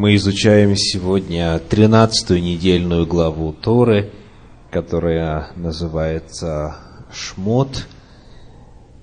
Мы 0.00 0.16
изучаем 0.16 0.76
сегодня 0.76 1.58
тринадцатую 1.58 2.42
недельную 2.42 3.06
главу 3.06 3.52
Торы, 3.52 4.10
которая 4.70 5.52
называется 5.56 6.78
Шмот. 7.12 7.86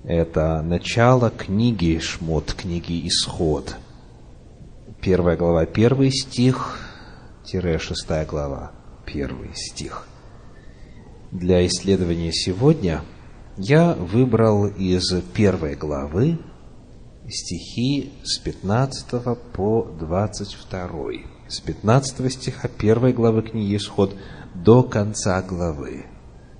Это 0.02 0.60
начало 0.60 1.30
книги 1.30 2.00
Шмот, 2.00 2.52
книги 2.52 3.06
Исход. 3.06 3.76
Первая 5.00 5.36
глава, 5.36 5.66
первый 5.66 6.10
стих, 6.10 6.80
тире 7.44 7.78
шестая 7.78 8.26
глава, 8.26 8.72
первый 9.06 9.50
стих. 9.54 10.08
Для 11.30 11.64
исследования 11.68 12.32
сегодня 12.32 13.02
я 13.56 13.94
выбрал 13.94 14.66
из 14.66 15.12
первой 15.32 15.76
главы 15.76 16.40
стихи 17.30 18.12
с 18.24 18.38
15 18.38 19.06
по 19.52 19.86
22. 19.98 20.88
С 21.48 21.60
15 21.60 22.32
стиха 22.32 22.68
первой 22.68 23.12
главы 23.12 23.42
книги 23.42 23.76
Исход 23.76 24.14
до 24.54 24.82
конца 24.82 25.40
главы. 25.42 26.06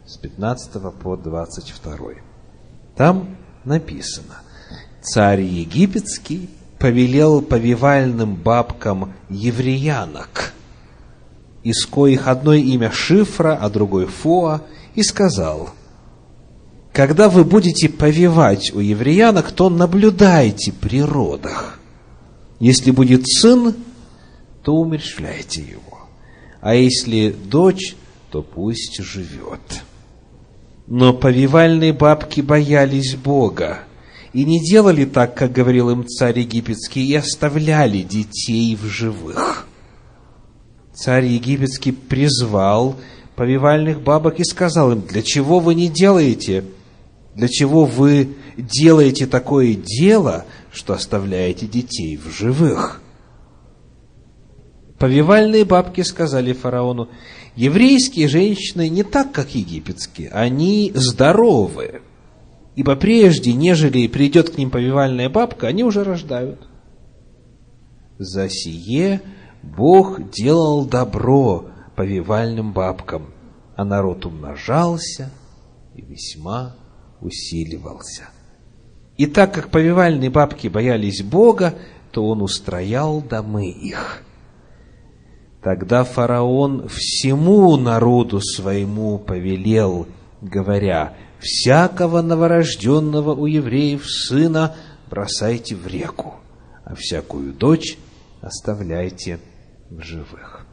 С 0.07 0.17
15 0.17 0.73
по 1.03 1.17
22. 1.17 1.97
Там 2.97 3.37
написано, 3.65 4.43
«Царь 5.03 5.43
египетский 5.43 6.51
повелел 6.79 7.43
повивальным 7.43 8.37
бабкам 8.37 9.15
евреянок, 9.29 10.53
из 11.63 11.85
коих 11.87 12.29
одно 12.29 12.55
имя 12.55 12.91
Шифра, 12.91 13.59
а 13.61 13.69
другой 13.69 14.07
Фоа, 14.07 14.63
и 14.95 15.03
сказал– 15.03 15.71
когда 16.99 17.29
вы 17.29 17.45
будете 17.45 17.89
повивать 17.89 18.75
у 18.75 18.81
евреянок, 18.81 19.53
то 19.53 19.71
наблюдайте 19.71 20.73
при 20.73 21.01
родах. 21.01 21.79
Если 22.59 22.91
будет 22.91 23.25
сын, 23.25 23.73
то 24.65 24.75
умерщвляйте 24.75 25.61
его. 25.61 26.09
А 26.61 26.75
если 26.75 27.31
дочь, 27.31 27.95
то 28.33 28.43
пусть 28.43 29.01
живет. 29.01 29.85
Но 30.89 31.13
повивальные 31.13 31.93
бабки 31.93 32.41
боялись 32.41 33.15
Бога 33.15 33.85
и 34.33 34.45
не 34.45 34.59
делали 34.59 35.05
так, 35.05 35.37
как 35.37 35.53
говорил 35.53 35.91
им 35.91 36.05
царь 36.05 36.41
египетский, 36.41 37.07
и 37.07 37.15
оставляли 37.15 38.03
детей 38.03 38.75
в 38.75 38.87
живых. 38.87 39.69
Царь 40.95 41.27
египетский 41.27 41.93
призвал 41.93 42.97
повивальных 43.37 44.01
бабок 44.01 44.41
и 44.41 44.45
сказал 44.45 44.91
им, 44.91 45.03
для 45.03 45.23
чего 45.23 45.61
вы 45.61 45.77
не 45.77 45.89
делаете 45.89 46.65
для 47.39 47.47
чего 47.47 47.85
вы 47.85 48.35
делаете 48.57 49.29
такое 49.29 49.75
дело, 49.75 50.45
что 50.73 50.93
оставляете 50.93 51.69
детей 51.69 52.17
в 52.17 52.29
живых? 52.37 53.01
Повивальные 54.99 55.65
бабки 55.65 56.01
сказали 56.01 56.53
фараону, 56.53 57.09
еврейские 57.55 58.27
женщины 58.27 58.89
не 58.89 59.05
так, 59.05 59.31
как 59.31 59.55
египетские, 59.55 60.31
они 60.31 60.91
здоровы, 60.97 62.03
ибо 62.75 62.97
прежде, 62.97 63.53
нежели 63.53 64.09
придет 64.09 64.51
к 64.51 64.59
ним 64.59 64.73
повивальная 64.73 65.31
бабка, 65.31 65.69
они 65.69 65.85
уже 65.85 66.03
рождают. 66.03 66.67
За 68.19 68.49
сие 68.49 69.23
Бог 69.63 70.29
делал 70.33 70.85
добро 70.85 71.67
повивальным 71.95 72.73
бабкам, 72.73 73.33
а 73.77 73.85
народ 73.85 74.27
умножался 74.27 75.31
и 75.95 76.03
весьма 76.03 76.75
усиливался. 77.21 78.29
И 79.17 79.27
так 79.27 79.53
как 79.53 79.71
повивальные 79.71 80.31
бабки 80.31 80.69
боялись 80.69 81.23
Бога, 81.23 81.75
то 82.13 82.27
он 82.27 82.41
устроял 82.43 83.21
домы 83.21 83.71
их. 83.71 84.23
Тогда 85.63 86.05
фараон 86.05 86.89
всему 86.89 87.77
народу 87.77 88.41
своему 88.41 89.19
повелел, 89.19 90.07
говоря, 90.41 91.17
«Всякого 91.41 92.23
новорожденного 92.23 93.35
у 93.35 93.47
евреев 93.47 94.09
сына 94.09 94.77
бросайте 95.11 95.75
в 95.75 95.87
реку, 95.87 96.35
а 96.85 96.95
всякую 96.95 97.53
дочь 97.53 97.99
оставляйте 98.41 99.41
в 99.91 100.01
живых». 100.03 100.65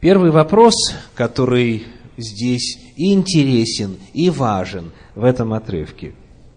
Первый 0.00 0.30
вопрос, 0.30 0.74
который 1.14 1.86
здесь 2.18 2.78
интересен, 2.96 3.96
и 4.12 4.28
важен 4.28 4.92
в 5.14 5.24
этом 5.24 5.52
отрывке. 5.54 6.14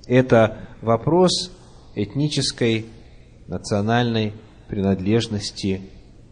Это 0.07 0.67
вопрос 0.81 1.51
этнической, 1.95 2.87
национальной 3.47 4.33
принадлежности 4.67 5.81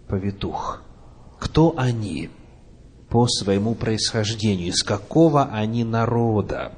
повитух. 0.08 0.84
Кто 1.40 1.76
они 1.78 2.30
по 3.10 3.28
своему 3.28 3.76
происхождению, 3.76 4.70
из 4.70 4.84
какого 4.84 5.46
они 5.46 5.84
народа 5.84 6.74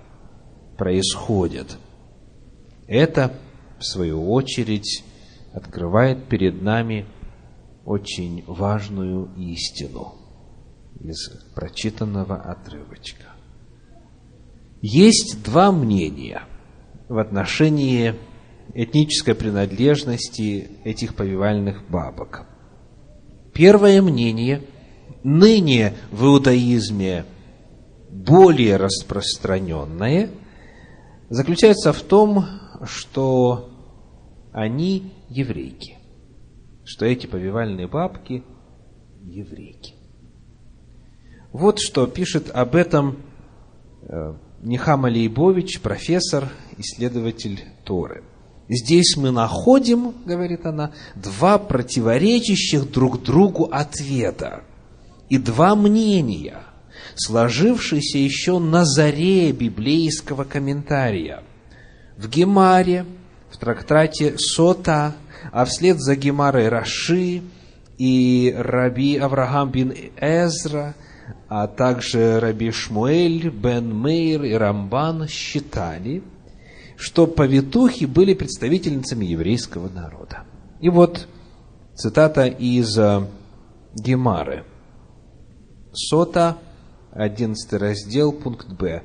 происходят? 0.77 1.77
Это, 2.87 3.33
в 3.79 3.85
свою 3.85 4.31
очередь, 4.31 5.03
открывает 5.53 6.25
перед 6.27 6.61
нами 6.61 7.05
очень 7.85 8.43
важную 8.45 9.29
истину– 9.37 10.15
из 11.03 11.29
прочитанного 11.55 12.35
отрывочка. 12.35 13.27
Есть 14.81 15.43
два 15.43 15.71
мнения 15.71 16.43
в 17.07 17.17
отношении 17.17 18.15
этнической 18.73 19.35
принадлежности 19.35 20.69
этих 20.83 21.15
повивальных 21.15 21.87
бабок. 21.89 22.45
Первое 23.53 24.01
мнение, 24.01 24.61
ныне 25.23 25.93
в 26.11 26.25
иудаизме 26.25 27.25
более 28.09 28.77
распространенное, 28.77 30.29
заключается 31.29 31.93
в 31.93 32.01
том, 32.01 32.45
что 32.85 33.69
они 34.51 35.13
еврейки, 35.29 35.97
что 36.83 37.05
эти 37.05 37.27
повивальные 37.27 37.87
бабки 37.87 38.43
еврейки. 39.23 40.00
Вот 41.51 41.79
что 41.79 42.07
пишет 42.07 42.49
об 42.53 42.75
этом 42.75 43.17
э, 44.03 44.33
Нихама 44.61 45.09
Лейбович, 45.09 45.81
профессор, 45.81 46.49
исследователь 46.77 47.61
Торы. 47.83 48.23
Здесь 48.69 49.17
мы 49.17 49.31
находим, 49.31 50.13
говорит 50.25 50.65
она, 50.65 50.93
два 51.15 51.57
противоречащих 51.57 52.89
друг 52.89 53.21
другу 53.21 53.65
ответа 53.65 54.63
и 55.27 55.37
два 55.37 55.75
мнения, 55.75 56.59
сложившиеся 57.15 58.17
еще 58.17 58.59
на 58.59 58.85
заре 58.85 59.51
библейского 59.51 60.45
комментария. 60.45 61.43
В 62.15 62.29
Гемаре, 62.29 63.05
в 63.49 63.57
трактате 63.57 64.35
Сота, 64.37 65.15
а 65.51 65.65
вслед 65.65 65.99
за 65.99 66.15
Гемарой 66.15 66.69
Раши 66.69 67.41
и 67.97 68.55
Раби 68.57 69.17
Авраам 69.17 69.69
бин 69.69 69.93
Эзра– 70.15 70.95
а 71.53 71.67
также 71.67 72.39
Раби 72.39 72.71
Шмуэль, 72.71 73.49
Бен 73.49 73.93
Мейр 73.93 74.43
и 74.43 74.53
Рамбан 74.53 75.27
считали, 75.27 76.23
что 76.95 77.27
повитухи 77.27 78.05
были 78.05 78.33
представительницами 78.33 79.25
еврейского 79.25 79.89
народа. 79.89 80.45
И 80.79 80.87
вот 80.87 81.27
цитата 81.93 82.45
из 82.45 82.97
э, 82.97 83.27
Гемары. 83.93 84.63
Сота, 85.91 86.57
11 87.11 87.73
раздел, 87.73 88.31
пункт 88.31 88.69
Б. 88.69 89.03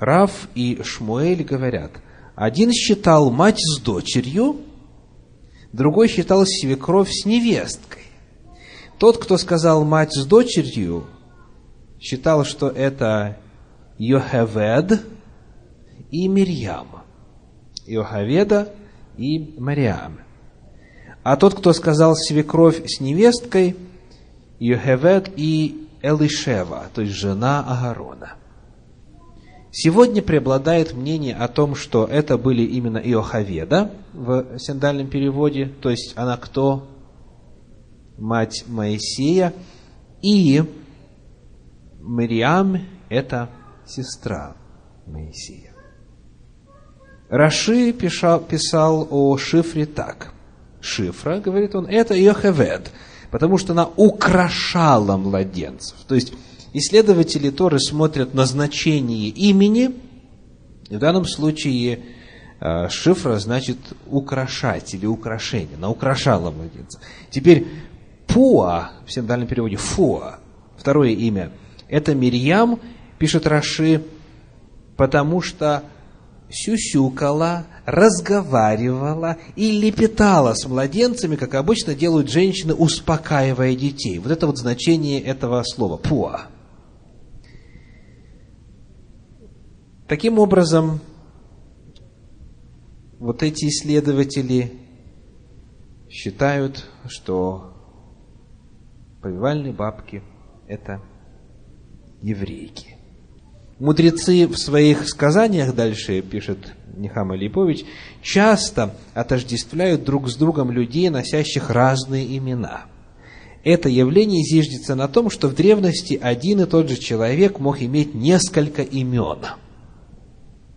Раф 0.00 0.48
и 0.56 0.82
Шмуэль 0.82 1.44
говорят, 1.44 1.92
один 2.34 2.72
считал 2.72 3.30
мать 3.30 3.60
с 3.60 3.80
дочерью, 3.80 4.56
другой 5.72 6.08
считал 6.08 6.44
свекровь 6.44 7.12
с 7.12 7.24
невесткой. 7.24 8.02
Тот, 8.98 9.18
кто 9.18 9.38
сказал 9.38 9.84
мать 9.84 10.12
с 10.12 10.26
дочерью, 10.26 11.06
считал, 12.02 12.44
что 12.44 12.68
это 12.68 13.36
Йохевед 13.96 15.00
и 16.10 16.28
Мирьям. 16.28 16.88
Йохаведа 17.86 18.72
и 19.16 19.54
Мариам. 19.58 20.18
А 21.22 21.36
тот, 21.36 21.54
кто 21.54 21.72
сказал 21.72 22.14
свекровь 22.16 22.82
с 22.86 23.00
невесткой, 23.00 23.76
Йохевед 24.58 25.30
и 25.36 25.88
Элишева, 26.02 26.86
то 26.92 27.02
есть 27.02 27.14
жена 27.14 27.64
Агарона. 27.66 28.34
Сегодня 29.70 30.20
преобладает 30.22 30.92
мнение 30.92 31.34
о 31.34 31.48
том, 31.48 31.74
что 31.74 32.04
это 32.04 32.36
были 32.36 32.62
именно 32.62 32.98
Иохаведа 32.98 33.92
в 34.12 34.58
синдальном 34.58 35.08
переводе, 35.08 35.72
то 35.80 35.90
есть 35.90 36.12
она 36.16 36.36
кто? 36.36 36.88
Мать 38.18 38.64
Моисея. 38.66 39.54
И 40.20 40.62
Мариам– 42.02 42.80
это 43.08 43.48
сестра 43.86 44.56
Моисея. 45.06 45.72
Раши 47.28 47.92
писал, 47.92 48.40
писал 48.40 49.08
о 49.10 49.36
Шифре 49.38 49.86
так. 49.86 50.32
Шифра, 50.80 51.38
говорит 51.38 51.74
он, 51.74 51.86
это 51.86 52.14
Йохевед, 52.14 52.90
потому 53.30 53.56
что 53.56 53.72
она 53.72 53.88
украшала 53.96 55.16
младенцев. 55.16 55.96
То 56.08 56.16
есть, 56.16 56.32
исследователи 56.72 57.50
Торы 57.50 57.78
смотрят 57.78 58.34
на 58.34 58.46
значение 58.46 59.28
имени, 59.28 59.94
в 60.90 60.98
данном 60.98 61.24
случае 61.24 62.00
э, 62.60 62.88
шифра 62.88 63.38
значит 63.38 63.78
украшать 64.06 64.92
или 64.92 65.06
украшение, 65.06 65.76
она 65.76 65.88
украшала 65.88 66.50
младенца. 66.50 67.00
Теперь 67.30 67.66
Пуа, 68.26 68.90
в 69.06 69.12
синодальном 69.12 69.46
переводе 69.46 69.76
Фуа, 69.76 70.40
второе 70.76 71.10
имя, 71.10 71.52
это 71.92 72.14
Мирьям, 72.14 72.80
пишет 73.18 73.46
Раши, 73.46 74.02
потому 74.96 75.42
что 75.42 75.84
сюсюкала, 76.48 77.66
разговаривала 77.84 79.36
и 79.56 79.70
лепетала 79.70 80.54
с 80.54 80.66
младенцами, 80.66 81.36
как 81.36 81.54
обычно 81.54 81.94
делают 81.94 82.30
женщины, 82.30 82.72
успокаивая 82.72 83.76
детей. 83.76 84.18
Вот 84.18 84.32
это 84.32 84.46
вот 84.46 84.56
значение 84.56 85.20
этого 85.20 85.62
слова 85.64 85.98
«пуа». 85.98 86.46
Таким 90.08 90.38
образом, 90.38 91.00
вот 93.18 93.42
эти 93.42 93.66
исследователи 93.66 94.72
считают, 96.08 96.86
что 97.06 97.74
повивальные 99.20 99.74
бабки– 99.74 100.22
это 100.66 101.02
еврейки. 102.22 102.96
Мудрецы 103.78 104.46
в 104.46 104.56
своих 104.56 105.08
сказаниях, 105.08 105.74
дальше 105.74 106.22
пишет 106.22 106.72
Нихам 106.96 107.32
Алипович, 107.32 107.84
часто 108.22 108.94
отождествляют 109.12 110.04
друг 110.04 110.28
с 110.28 110.36
другом 110.36 110.70
людей, 110.70 111.10
носящих 111.10 111.70
разные 111.70 112.38
имена. 112.38 112.84
Это 113.64 113.88
явление 113.88 114.42
зиждется 114.42 114.94
на 114.94 115.08
том, 115.08 115.30
что 115.30 115.48
в 115.48 115.54
древности 115.54 116.18
один 116.20 116.60
и 116.60 116.66
тот 116.66 116.88
же 116.88 116.96
человек 116.96 117.58
мог 117.58 117.82
иметь 117.82 118.14
несколько 118.14 118.82
имен. 118.82 119.38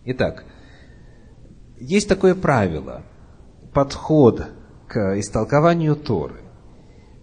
Итак, 0.04 0.44
есть 1.80 2.08
такое 2.08 2.34
правило, 2.34 3.02
подход 3.74 4.46
к 4.88 5.18
истолкованию 5.18 5.96
Торы, 5.96 6.40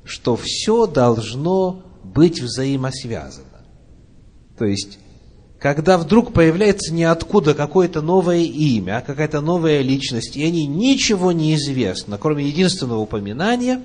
что 0.03 0.35
все 0.35 0.85
должно 0.85 1.83
быть 2.03 2.41
взаимосвязано. 2.41 3.52
То 4.57 4.65
есть, 4.65 4.99
когда 5.59 5.97
вдруг 5.97 6.33
появляется 6.33 6.93
ниоткуда 6.93 7.53
какое-то 7.53 8.01
новое 8.01 8.41
имя, 8.41 9.03
какая-то 9.05 9.41
новая 9.41 9.81
личность, 9.81 10.35
и 10.35 10.43
они 10.43 10.67
ничего 10.67 11.31
не 11.31 11.55
известно, 11.55 12.17
кроме 12.17 12.45
единственного 12.45 12.99
упоминания, 12.99 13.81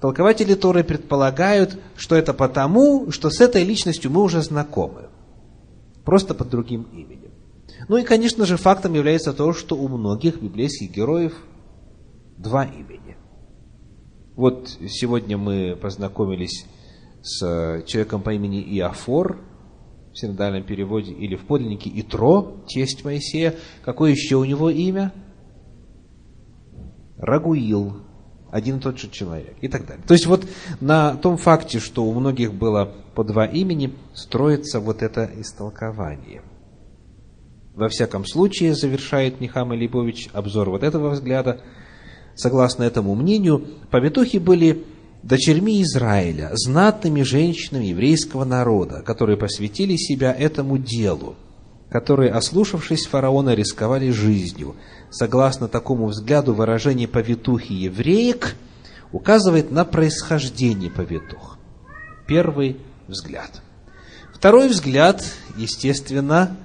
толкователи 0.00 0.54
Торы 0.54 0.84
предполагают, 0.84 1.78
что 1.96 2.16
это 2.16 2.34
потому, 2.34 3.10
что 3.12 3.30
с 3.30 3.40
этой 3.40 3.64
личностью 3.64 4.10
мы 4.10 4.22
уже 4.22 4.42
знакомы, 4.42 5.08
просто 6.04 6.34
под 6.34 6.50
другим 6.50 6.82
именем. 6.92 7.30
Ну 7.88 7.96
и, 7.96 8.02
конечно 8.02 8.44
же, 8.44 8.56
фактом 8.56 8.94
является 8.94 9.32
то, 9.32 9.52
что 9.52 9.76
у 9.76 9.88
многих 9.88 10.42
библейских 10.42 10.90
героев 10.90 11.34
два 12.36 12.64
имени. 12.64 13.16
Вот 14.34 14.68
сегодня 14.88 15.38
мы 15.38 15.76
познакомились 15.80 16.66
с 17.26 17.82
человеком 17.86 18.22
по 18.22 18.32
имени 18.32 18.62
Иофор, 18.78 19.40
в 20.12 20.18
синодальном 20.18 20.62
переводе, 20.62 21.12
или 21.12 21.34
в 21.34 21.44
подлиннике 21.44 21.90
Итро, 21.94 22.62
тесть 22.68 23.04
Моисея. 23.04 23.56
Какое 23.84 24.12
еще 24.12 24.36
у 24.36 24.44
него 24.44 24.70
имя? 24.70 25.12
Рагуил, 27.18 27.96
один 28.52 28.76
и 28.76 28.80
тот 28.80 28.98
же 28.98 29.10
человек, 29.10 29.56
и 29.60 29.68
так 29.68 29.86
далее. 29.86 30.04
То 30.06 30.14
есть 30.14 30.26
вот 30.26 30.46
на 30.80 31.16
том 31.16 31.36
факте, 31.36 31.80
что 31.80 32.04
у 32.04 32.14
многих 32.14 32.54
было 32.54 32.94
по 33.14 33.24
два 33.24 33.44
имени, 33.44 33.92
строится 34.14 34.78
вот 34.78 35.02
это 35.02 35.28
истолкование. 35.36 36.42
Во 37.74 37.88
всяком 37.88 38.24
случае, 38.24 38.74
завершает 38.74 39.40
Нихам 39.40 39.72
Либович 39.72 40.28
обзор 40.32 40.70
вот 40.70 40.82
этого 40.84 41.10
взгляда, 41.10 41.60
согласно 42.36 42.84
этому 42.84 43.14
мнению, 43.16 43.66
повитухи 43.90 44.36
были 44.38 44.84
дочерьми 45.22 45.82
Израиля, 45.82 46.50
знатными 46.54 47.22
женщинами 47.22 47.86
еврейского 47.86 48.44
народа, 48.44 49.02
которые 49.02 49.36
посвятили 49.36 49.96
себя 49.96 50.32
этому 50.32 50.78
делу, 50.78 51.36
которые, 51.90 52.32
ослушавшись 52.32 53.06
фараона, 53.06 53.54
рисковали 53.54 54.10
жизнью. 54.10 54.76
Согласно 55.10 55.68
такому 55.68 56.06
взгляду, 56.06 56.54
выражение 56.54 57.08
«повитухи 57.08 57.72
евреек» 57.72 58.56
указывает 59.12 59.70
на 59.70 59.84
происхождение 59.84 60.90
повитух. 60.90 61.58
Первый 62.26 62.76
взгляд. 63.08 63.62
Второй 64.34 64.68
взгляд, 64.68 65.24
естественно, 65.56 66.56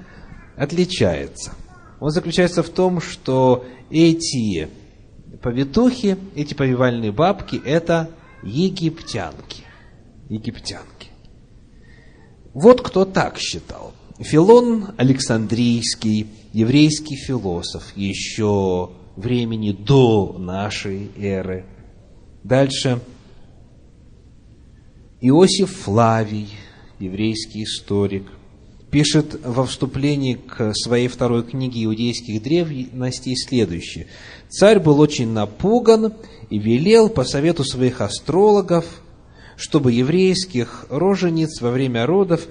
отличается. 0.57 1.53
Он 1.99 2.09
заключается 2.09 2.63
в 2.63 2.69
том, 2.69 2.99
что 2.99 3.65
эти 3.89 4.69
повитухи, 5.41 6.17
эти 6.35 6.53
повивальные 6.53 7.11
бабки– 7.11 7.61
это 7.65 8.09
египтянки. 8.43 9.63
Египтянки. 10.29 11.09
Вот 12.53 12.81
кто 12.81 13.05
так 13.05 13.37
считал. 13.37 13.93
Филон 14.19 14.89
Александрийский, 14.97 16.27
еврейский 16.53 17.15
философ, 17.15 17.95
еще 17.95 18.91
времени 19.15 19.71
до 19.71 20.35
нашей 20.37 21.11
эры. 21.17 21.65
Дальше 22.43 23.01
Иосиф 25.21 25.71
Флавий, 25.83 26.49
еврейский 26.99 27.63
историк, 27.63 28.27
пишет 28.91 29.39
во 29.43 29.65
вступлении 29.65 30.35
к 30.35 30.73
своей 30.75 31.07
второй 31.07 31.43
книге 31.43 31.85
иудейских 31.85 32.43
древностей 32.43 33.35
следующее. 33.37 34.07
Царь 34.49 34.79
был 34.79 34.99
очень 34.99 35.29
напуган 35.29 36.13
и 36.49 36.59
велел 36.59 37.09
по 37.09 37.23
совету 37.23 37.63
своих 37.63 38.01
астрологов, 38.01 38.85
чтобы 39.55 39.93
еврейских 39.93 40.85
рожениц 40.89 41.61
во 41.61 41.71
время 41.71 42.05
родов 42.05 42.47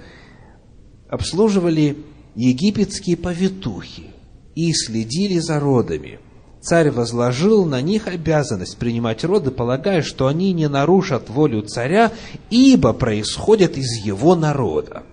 обслуживали 1.09 1.97
египетские 2.35 3.17
повитухи 3.17 4.07
и 4.55 4.73
следили 4.73 5.37
за 5.37 5.59
родами. 5.59 6.19
Царь 6.61 6.91
возложил 6.91 7.65
на 7.65 7.81
них 7.81 8.07
обязанность 8.07 8.77
принимать 8.77 9.23
роды, 9.23 9.51
полагая, 9.51 10.01
что 10.01 10.27
они 10.27 10.53
не 10.53 10.69
нарушат 10.69 11.29
волю 11.29 11.63
царя, 11.63 12.11
ибо 12.49 12.93
происходят 12.93 13.77
из 13.77 14.05
его 14.05 14.35
народа. 14.35 15.03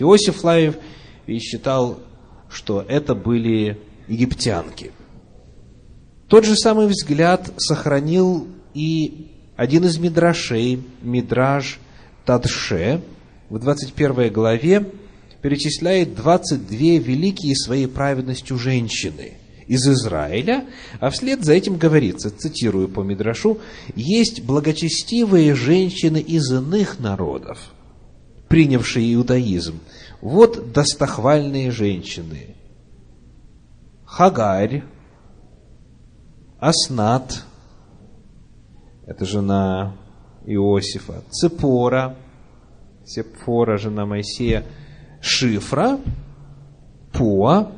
Иосиф 0.00 0.42
Лаев 0.44 0.76
считал, 1.26 1.98
что 2.48 2.84
это 2.86 3.14
были 3.14 3.78
египтянки– 4.08 4.92
тот 6.28 6.44
же 6.44 6.56
самый 6.56 6.86
взгляд 6.86 7.52
сохранил 7.58 8.48
и 8.72 9.28
один 9.56 9.84
из 9.84 9.98
мидрашей, 9.98 10.82
мидраж 11.02 11.78
Тадше, 12.24 13.02
в 13.50 13.58
21 13.58 14.32
главе 14.32 14.90
перечисляет 15.42 16.14
22 16.14 16.76
великие 16.76 17.54
своей 17.54 17.86
праведностью 17.86 18.58
женщины 18.58 19.34
из 19.66 19.86
Израиля, 19.86 20.64
а 20.98 21.10
вслед 21.10 21.44
за 21.44 21.52
этим 21.52 21.76
говорится, 21.76 22.30
цитирую 22.30 22.88
по 22.88 23.00
Мидрашу, 23.00 23.58
«Есть 23.94 24.42
благочестивые 24.42 25.54
женщины 25.54 26.18
из 26.18 26.50
иных 26.50 26.98
народов, 26.98 27.73
принявшие 28.48 29.14
иудаизм. 29.14 29.80
Вот 30.20 30.72
достохвальные 30.72 31.70
женщины. 31.70 32.56
Хагарь, 34.04 34.84
Аснат, 36.58 37.44
это 39.06 39.24
жена 39.24 39.96
Иосифа, 40.46 41.22
Цепора, 41.30 42.16
Сепфора, 43.04 43.76
жена 43.76 44.06
Моисея, 44.06 44.64
Шифра, 45.20 45.98
Пуа, 47.12 47.72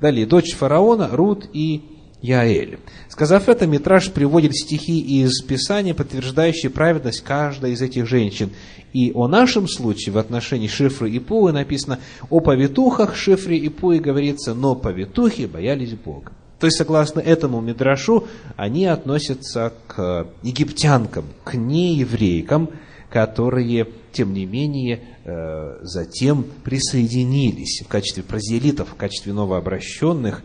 далее 0.00 0.26
дочь 0.26 0.54
фараона, 0.54 1.08
Рут 1.08 1.48
и 1.52 1.97
Яэль. 2.20 2.78
Сказав 3.08 3.48
это, 3.48 3.66
Митраж 3.66 4.10
приводит 4.10 4.54
стихи 4.54 5.00
из 5.00 5.40
Писания, 5.42 5.94
подтверждающие 5.94 6.70
праведность 6.70 7.22
каждой 7.22 7.72
из 7.72 7.82
этих 7.82 8.06
женщин. 8.06 8.50
И 8.92 9.12
о 9.14 9.28
нашем 9.28 9.68
случае 9.68 10.14
в 10.14 10.18
отношении 10.18 10.66
Шифры 10.66 11.10
и 11.10 11.18
Пуы 11.18 11.52
написано, 11.52 11.98
о 12.30 12.40
повитухах 12.40 13.14
Шифре 13.14 13.56
и 13.56 13.68
Пуи 13.68 13.98
говорится, 13.98 14.54
но 14.54 14.74
повитухи 14.74 15.46
боялись 15.46 15.92
Бога. 15.92 16.32
То 16.58 16.66
есть, 16.66 16.76
согласно 16.76 17.20
этому 17.20 17.60
мидрашу, 17.60 18.26
они 18.56 18.86
относятся 18.86 19.72
к 19.86 20.26
египтянкам, 20.42 21.26
к 21.44 21.54
нееврейкам, 21.54 22.70
которые, 23.10 23.86
тем 24.10 24.32
не 24.32 24.44
менее, 24.44 25.04
э, 25.24 25.78
затем 25.82 26.44
присоединились 26.64 27.82
в 27.84 27.88
качестве 27.88 28.24
прозелитов, 28.24 28.88
в 28.90 28.94
качестве 28.96 29.32
новообращенных 29.32 30.42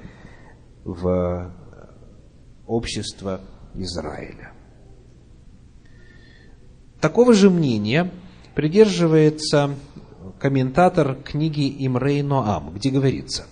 в 0.85 1.51
общества 2.67 3.41
Израиля. 3.75 4.51
Такого 6.99 7.33
же 7.33 7.49
мнения 7.49 8.11
придерживается 8.55 9.75
комментатор 10.39 11.15
книги 11.15 11.85
Имрей 11.85 12.21
Ноам, 12.21 12.73
где 12.73 12.89
говорится, 12.89 13.45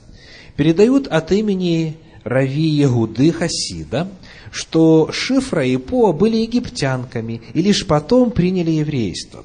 передают 0.55 1.07
от 1.07 1.31
имени 1.31 1.97
Рави 2.23 2.67
Ягуды 2.67 3.31
Хасида, 3.31 4.09
что 4.51 5.09
Шифра 5.11 5.65
и 5.65 5.77
По 5.77 6.13
были 6.13 6.37
египтянками 6.37 7.41
и 7.53 7.61
лишь 7.61 7.87
потом 7.87 8.31
приняли 8.31 8.71
еврейство. 8.71 9.43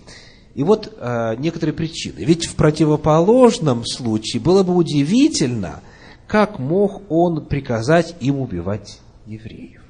И 0.54 0.62
вот 0.62 0.92
э, 0.98 1.36
некоторые 1.38 1.74
причины. 1.74 2.20
Ведь 2.20 2.46
в 2.46 2.54
противоположном 2.54 3.84
случае 3.84 4.40
было 4.40 4.62
бы 4.62 4.74
удивительно, 4.74 5.82
как 6.26 6.58
мог 6.58 7.02
он 7.10 7.46
приказать 7.46 8.14
им 8.20 8.40
убивать 8.40 9.00
евреев. 9.26 9.82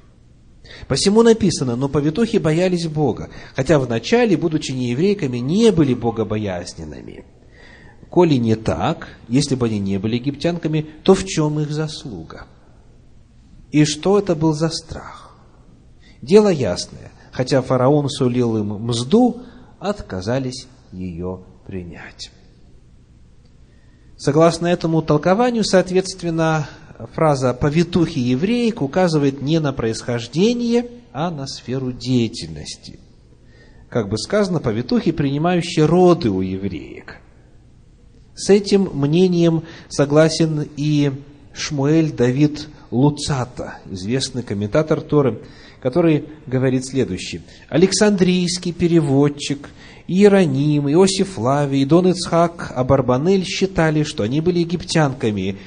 Посему 0.87 1.23
написано, 1.23 1.75
но 1.75 1.87
повитухи 1.87 2.37
боялись 2.37 2.87
Бога, 2.87 3.29
хотя 3.55 3.79
вначале, 3.79 4.35
будучи 4.37 4.71
нееврейками, 4.71 5.37
не 5.37 5.71
были 5.71 5.93
богобоязненными. 5.93 7.25
Коли 8.09 8.35
не 8.35 8.55
так, 8.55 9.07
если 9.27 9.55
бы 9.55 9.67
они 9.67 9.79
не 9.79 9.97
были 9.97 10.15
египтянками, 10.15 10.85
то 11.03 11.13
в 11.13 11.25
чем 11.25 11.59
их 11.59 11.71
заслуга? 11.71 12.47
И 13.71 13.85
что 13.85 14.17
это 14.19 14.35
был 14.35 14.53
за 14.53 14.69
страх? 14.69 15.35
Дело 16.21 16.49
ясное, 16.49 17.11
хотя 17.31 17.61
фараон 17.61 18.09
сулил 18.09 18.57
им 18.57 18.73
мзду, 18.85 19.41
отказались 19.79 20.67
ее 20.91 21.43
принять. 21.65 22.31
Согласно 24.17 24.67
этому 24.67 25.01
толкованию, 25.01 25.63
соответственно, 25.63 26.67
фраза 27.13 27.53
«повитухи 27.53 28.19
евреек» 28.19 28.81
указывает 28.81 29.41
не 29.41 29.59
на 29.59 29.73
происхождение, 29.73 30.87
а 31.13 31.31
на 31.31 31.47
сферу 31.47 31.91
деятельности. 31.91 32.99
Как 33.89 34.09
бы 34.09 34.17
сказано, 34.17 34.59
повитухи, 34.59 35.11
принимающие 35.11 35.85
роды 35.85 36.29
у 36.29 36.41
евреек. 36.41 37.17
С 38.35 38.49
этим 38.49 38.89
мнением 38.93 39.63
согласен 39.89 40.67
и 40.75 41.11
Шмуэль 41.53 42.11
Давид 42.11 42.67
Луцата, 42.91 43.79
известный 43.89 44.43
комментатор 44.43 45.01
Торы, 45.01 45.41
который 45.81 46.25
говорит 46.45 46.85
следующее. 46.85 47.41
Александрийский 47.69 48.73
переводчик 48.73 49.69
Иероним, 50.07 50.89
Иосиф 50.89 51.37
Лавий, 51.37 51.85
Дон 51.85 52.09
Ицхак, 52.09 52.71
Абарбанель 52.75 53.43
считали, 53.43 54.03
что 54.03 54.23
они 54.23 54.39
были 54.39 54.59
египтянками, 54.59 55.57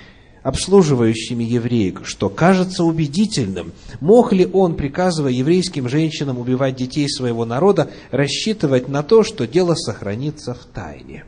обслуживающими 0.42 1.44
евреек, 1.44 2.02
что 2.04 2.28
кажется 2.28 2.84
убедительным. 2.84 3.72
Мог 4.00 4.32
ли 4.32 4.46
он, 4.46 4.76
приказывая 4.76 5.32
еврейским 5.32 5.88
женщинам 5.88 6.38
убивать 6.38 6.76
детей 6.76 7.08
своего 7.08 7.44
народа, 7.44 7.90
рассчитывать 8.10 8.88
на 8.88 9.02
то, 9.02 9.22
что 9.22 9.46
дело 9.46 9.74
сохранится 9.74 10.54
в 10.54 10.64
тайне? 10.66 11.24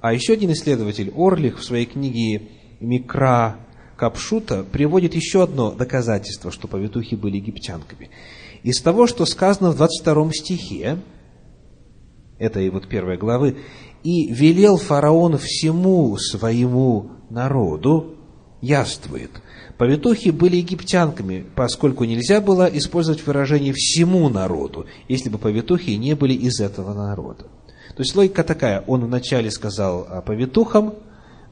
А 0.00 0.12
еще 0.12 0.34
один 0.34 0.52
исследователь, 0.52 1.12
Орлих, 1.16 1.58
в 1.58 1.64
своей 1.64 1.86
книге 1.86 2.48
«Микра 2.80 3.56
Капшута» 3.96 4.64
приводит 4.64 5.14
еще 5.14 5.42
одно 5.42 5.70
доказательство, 5.70 6.50
что 6.50 6.68
повитухи 6.68 7.14
были 7.14 7.36
египтянками. 7.36 8.10
Из 8.62 8.80
того, 8.80 9.06
что 9.06 9.24
сказано 9.24 9.70
в 9.70 9.76
22 9.76 10.32
стихе, 10.32 10.98
этой 12.38 12.68
вот 12.70 12.88
первой 12.88 13.16
главы, 13.16 13.56
и 14.04 14.30
велел 14.30 14.76
фараон 14.76 15.38
всему 15.38 16.16
своему 16.18 17.10
народу, 17.30 18.14
яствует. 18.60 19.30
Повитухи 19.78 20.28
были 20.28 20.56
египтянками, 20.56 21.44
поскольку 21.56 22.04
нельзя 22.04 22.40
было 22.40 22.66
использовать 22.66 23.26
выражение 23.26 23.72
«всему 23.72 24.28
народу», 24.28 24.86
если 25.08 25.30
бы 25.30 25.38
повитухи 25.38 25.90
не 25.90 26.14
были 26.14 26.34
из 26.34 26.60
этого 26.60 26.94
народа. 26.94 27.46
То 27.96 28.02
есть 28.02 28.14
логика 28.14 28.44
такая, 28.44 28.84
он 28.86 29.04
вначале 29.04 29.50
сказал 29.50 30.06
повитухам, 30.24 30.94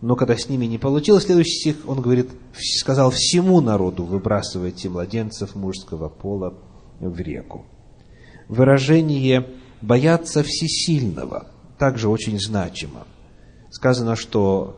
но 0.01 0.15
когда 0.15 0.37
с 0.37 0.49
ними 0.49 0.67
не 0.67 0.79
получилось, 0.79 1.25
следующий 1.25 1.61
стих, 1.61 1.77
он 1.87 2.01
говорит, 2.01 2.31
сказал 2.55 3.11
всему 3.11 3.61
народу, 3.61 4.05
выбрасывайте 4.05 4.89
младенцев 4.89 5.55
мужского 5.55 6.09
пола 6.09 6.55
в 7.01 7.19
реку. 7.19 7.65
Выражение 8.49 9.47
«бояться 9.81 10.43
всесильного» 10.43 11.52
также 11.83 12.09
очень 12.09 12.39
значимо. 12.39 13.09
Сказано, 13.69 14.15
что 14.15 14.77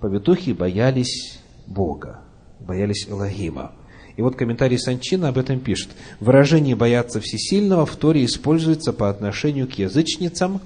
повитухи 0.00 0.52
боялись 0.52 1.40
Бога, 1.66 2.20
боялись 2.60 3.08
Элогима. 3.08 3.72
И 4.16 4.22
вот 4.22 4.36
комментарий 4.36 4.78
Санчина 4.78 5.30
об 5.30 5.38
этом 5.38 5.58
пишет. 5.58 5.88
Выражение 6.20 6.76
«бояться 6.76 7.18
всесильного» 7.18 7.86
в 7.86 7.96
Торе 7.96 8.24
используется 8.24 8.92
по 8.92 9.10
отношению 9.10 9.66
к 9.66 9.72
язычницам, 9.72 10.60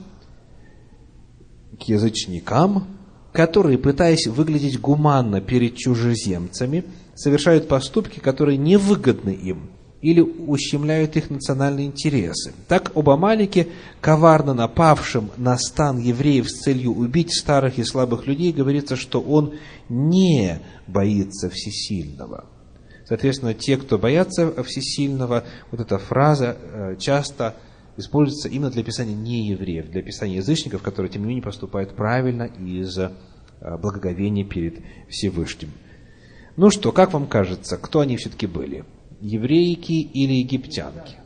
к 1.80 1.84
язычникам, 1.84 2.86
которые, 3.32 3.78
пытаясь 3.78 4.26
выглядеть 4.26 4.78
гуманно 4.78 5.40
перед 5.40 5.74
чужеземцами, 5.76 6.84
совершают 7.14 7.66
поступки, 7.66 8.18
которые 8.18 8.58
невыгодны 8.58 9.30
им– 9.30 9.70
или 10.00 10.20
ущемляют 10.20 11.16
их 11.16 11.28
национальные 11.30 11.86
интересы. 11.86 12.52
Так 12.68 12.92
об 12.94 13.10
Амалике, 13.10 13.68
коварно 14.00 14.54
напавшем 14.54 15.30
на 15.36 15.58
стан 15.58 15.98
евреев 15.98 16.48
с 16.48 16.60
целью 16.62 16.92
убить 16.92 17.36
старых 17.36 17.78
и 17.78 17.84
слабых 17.84 18.26
людей, 18.26 18.52
говорится, 18.52 18.94
что 18.96 19.20
он 19.20 19.54
не 19.88 20.60
боится 20.86 21.50
всесильного. 21.50 22.46
Соответственно, 23.06 23.54
те, 23.54 23.76
кто 23.76 23.98
боятся 23.98 24.62
всесильного, 24.62 25.44
вот 25.70 25.80
эта 25.80 25.98
фраза 25.98 26.56
э, 26.60 26.96
часто 26.98 27.56
используется 27.96 28.48
именно 28.48 28.70
для 28.70 28.82
описания 28.82 29.14
неевреев, 29.14 29.90
для 29.90 30.00
описания 30.00 30.36
язычников, 30.36 30.82
которые, 30.82 31.10
тем 31.10 31.22
не 31.22 31.28
менее, 31.28 31.42
поступают 31.42 31.96
правильно 31.96 32.44
из-за 32.44 33.14
э, 33.60 33.76
благоговения 33.78 34.44
перед 34.44 34.80
Всевышним. 35.08 35.70
Ну 36.56 36.70
что, 36.70 36.92
как 36.92 37.12
вам 37.12 37.26
кажется, 37.26 37.78
кто 37.78 38.00
они 38.00 38.16
все-таки 38.16 38.46
были? 38.46 38.84
Еврейки 39.20 39.92
или 39.92 40.34
египтянки? 40.34 41.16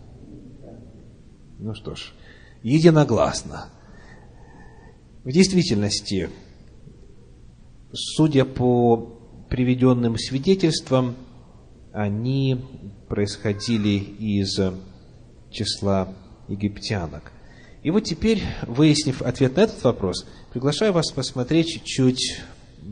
Ну 1.59 1.75
что 1.75 1.95
ж, 1.95 2.13
единогласно. 2.63 3.67
В 5.25 5.31
действительности, 5.31 6.29
судя 7.93 8.45
по 8.45 8.97
приведенным 9.49 10.17
свидетельствам, 10.17 11.15
они 11.93 12.65
происходили 13.09 13.99
из 13.99 14.59
числа 15.51 16.13
египтянок. 16.49 17.33
И 17.83 17.91
вот 17.91 18.05
теперь, 18.05 18.43
выяснив 18.67 19.23
ответ 19.23 19.57
на 19.57 19.63
этот 19.63 19.83
вопрос, 19.85 20.27
приглашаю 20.53 20.93
вас 20.93 21.11
посмотреть 21.13 21.83
чуть 21.85 22.41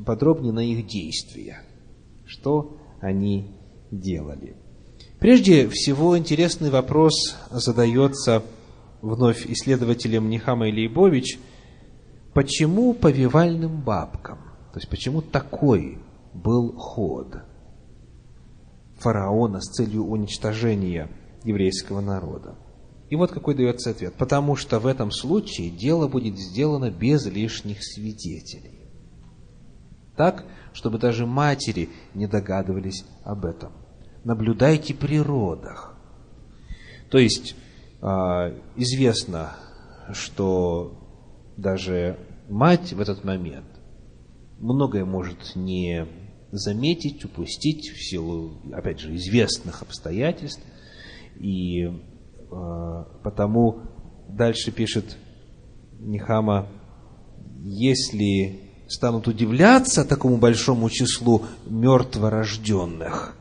подробнее 0.05 0.53
на 0.53 0.61
их 0.61 0.87
действия. 0.87 1.63
Что 2.27 2.77
они 3.01 3.51
делали. 3.91 4.57
Прежде 5.21 5.69
всего, 5.69 6.17
интересный 6.17 6.71
вопрос 6.71 7.37
задается 7.51 8.43
вновь 9.03 9.47
исследователем 9.47 10.31
Нихама 10.31 10.65
Лейбович, 10.65 11.39
почему 12.33 12.95
повивальным 12.95 13.83
бабкам? 13.83 14.39
То 14.73 14.79
есть, 14.79 14.89
почему 14.89 15.21
такой 15.21 15.99
был 16.33 16.73
ход 16.73 17.37
фараона 18.99 19.61
с 19.61 19.71
целью 19.71 20.07
уничтожения 20.07 21.11
еврейского 21.45 22.01
народа? 22.01 22.57
И 23.11 23.17
вот 23.17 23.31
какой 23.31 23.55
дается 23.55 23.91
ответ. 23.91 24.15
Потому 24.15 24.57
что 24.57 24.79
в 24.79 24.87
этом 24.87 25.11
случае 25.11 25.69
дело 25.69 26.09
будет 26.09 26.39
сделано 26.39 26.91
без 26.91 27.27
лишних 27.27 27.85
свидетелей. 27.85 28.89
Так, 30.17 30.47
чтобы 30.73 30.99
даже 30.99 31.27
матери 31.27 31.91
не 32.15 32.27
догадывались 32.27 33.05
об 33.23 33.45
этом 33.45 33.80
наблюдайте 34.25 34.95
при 34.95 35.21
родах. 35.21 35.97
То 37.11 37.19
есть 37.19 37.57
а, 38.01 38.55
известно, 38.77 39.57
что 40.13 40.93
даже 41.57 42.19
мать 42.49 42.93
в 42.93 43.01
этот 43.01 43.25
момент 43.25 43.67
многое 44.59 45.05
может 45.05 45.57
не 45.57 46.07
заметить, 46.53 47.25
упустить 47.25 47.91
в 47.91 48.03
силу, 48.03 48.61
опять 48.73 49.01
же, 49.01 49.15
известных 49.15 49.83
обстоятельств. 49.83 50.63
И 51.39 51.85
э, 51.85 53.05
потому 53.23 53.83
дальше 54.29 54.73
пишет 54.73 55.17
Нихама, 56.01 56.67
если 57.63 58.61
станут 58.89 59.29
удивляться 59.29 60.05
такому 60.05 60.39
большому 60.39 60.91
числу 60.91 61.45
мертворожденных, 61.67 63.37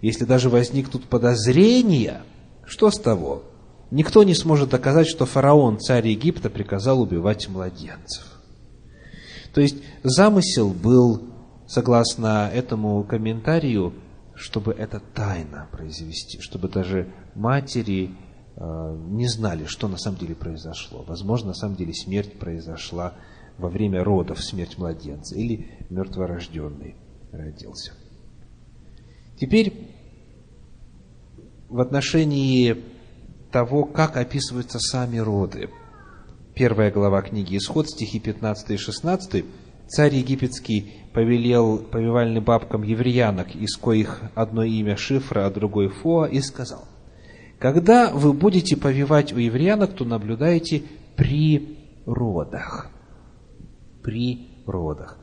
если 0.00 0.24
даже 0.24 0.48
возникнут 0.48 1.04
подозрения, 1.04 2.22
что 2.64 2.90
с 2.90 2.98
того? 2.98 3.42
Никто 3.90 4.22
не 4.22 4.34
сможет 4.34 4.70
доказать, 4.70 5.08
что 5.08 5.24
фараон, 5.24 5.78
царь 5.80 6.08
Египта, 6.08 6.50
приказал 6.50 7.00
убивать 7.00 7.48
младенцев. 7.48 8.24
То 9.54 9.60
есть 9.62 9.76
замысел 10.02 10.70
был, 10.70 11.22
согласно 11.66 12.50
этому 12.52 13.02
комментарию, 13.04 13.94
чтобы 14.34 14.72
это 14.72 15.00
тайно 15.14 15.68
произвести, 15.72 16.40
чтобы 16.40 16.68
даже 16.68 17.12
матери 17.34 18.10
э, 18.56 18.96
не 19.08 19.26
знали, 19.26 19.64
что 19.64 19.88
на 19.88 19.96
самом 19.96 20.18
деле 20.18 20.34
произошло. 20.34 21.02
Возможно, 21.02 21.48
на 21.48 21.54
самом 21.54 21.76
деле 21.76 21.92
смерть 21.92 22.38
произошла 22.38 23.14
во 23.56 23.68
время 23.68 24.04
родов, 24.04 24.42
смерть 24.44 24.78
младенца, 24.78 25.34
или 25.34 25.86
мертворожденный 25.90 26.94
родился. 27.32 27.92
Теперь 29.40 29.72
в 31.68 31.80
отношении 31.80 32.76
того, 33.52 33.84
как 33.84 34.16
описываются 34.16 34.80
сами 34.80 35.18
роды. 35.18 35.70
Первая 36.54 36.90
глава 36.90 37.22
книги 37.22 37.56
Исход, 37.56 37.88
стихи 37.88 38.18
15 38.18 38.70
и 38.70 38.76
16. 38.76 39.44
Царь 39.86 40.14
египетский 40.16 40.92
повелел 41.14 41.78
повивальным 41.78 42.42
бабкам 42.42 42.82
евреянок, 42.82 43.54
из 43.54 43.76
коих 43.76 44.22
одно 44.34 44.64
имя 44.64 44.96
Шифра, 44.96 45.46
а 45.46 45.50
другое 45.50 45.88
Фоа, 45.88 46.26
и 46.26 46.40
сказал, 46.40 46.84
«Когда 47.60 48.10
вы 48.12 48.32
будете 48.32 48.76
повивать 48.76 49.32
у 49.32 49.38
евреянок, 49.38 49.94
то 49.94 50.04
наблюдайте 50.04 50.82
при 51.16 51.78
родах». 52.06 52.90
При 54.02 54.48
родах. 54.66 55.17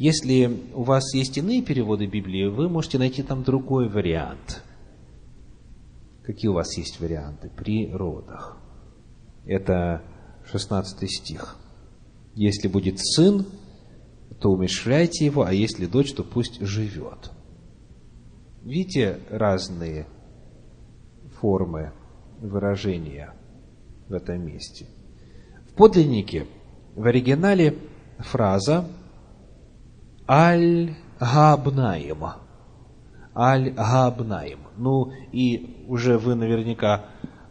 Если 0.00 0.50
у 0.72 0.82
вас 0.82 1.12
есть 1.12 1.36
иные 1.36 1.60
переводы 1.60 2.06
Библии, 2.06 2.46
вы 2.46 2.70
можете 2.70 2.96
найти 2.96 3.22
там 3.22 3.42
другой 3.42 3.86
вариант. 3.86 4.62
Какие 6.22 6.48
у 6.48 6.54
вас 6.54 6.74
есть 6.78 7.00
варианты? 7.00 7.50
При 7.54 7.92
родах. 7.92 8.56
Это 9.44 10.02
16 10.50 11.06
стих. 11.06 11.58
Если 12.34 12.66
будет 12.66 12.98
сын, 12.98 13.44
то 14.40 14.48
умерщвляйте 14.48 15.26
его, 15.26 15.42
а 15.42 15.52
если 15.52 15.84
дочь, 15.84 16.14
то 16.14 16.24
пусть 16.24 16.62
живет. 16.62 17.30
Видите 18.62 19.20
разные 19.28 20.06
формы 21.42 21.92
выражения 22.40 23.34
в 24.08 24.14
этом 24.14 24.46
месте. 24.46 24.86
В 25.68 25.74
подлиннике, 25.74 26.46
в 26.94 27.04
оригинале 27.04 27.76
фраза 28.18 28.88
«Аль-Габнаим». 30.30 32.24
Аль-Габнаим. 33.34 34.60
Ну, 34.76 35.10
и 35.32 35.84
уже 35.88 36.18
вы 36.18 36.36
наверняка 36.36 37.06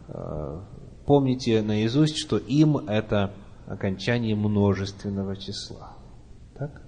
э, 0.08 0.60
помните 1.06 1.60
наизусть, 1.60 2.16
что 2.16 2.38
им 2.38 2.78
это 2.78 3.32
окончание 3.66 4.34
множественного 4.34 5.36
числа. 5.36 5.96
Так? 6.58 6.82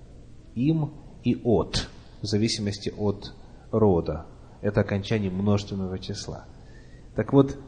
Им 0.55 0.95
и 1.25 1.39
от, 1.45 1.89
в 2.23 2.27
зависимости 2.27 2.93
от 2.97 3.35
рода. 3.71 4.27
Это 4.63 4.81
окончание 4.81 5.31
множественного 5.31 5.99
числа. 5.99 6.47
Так 7.15 7.33
вот, 7.35 7.59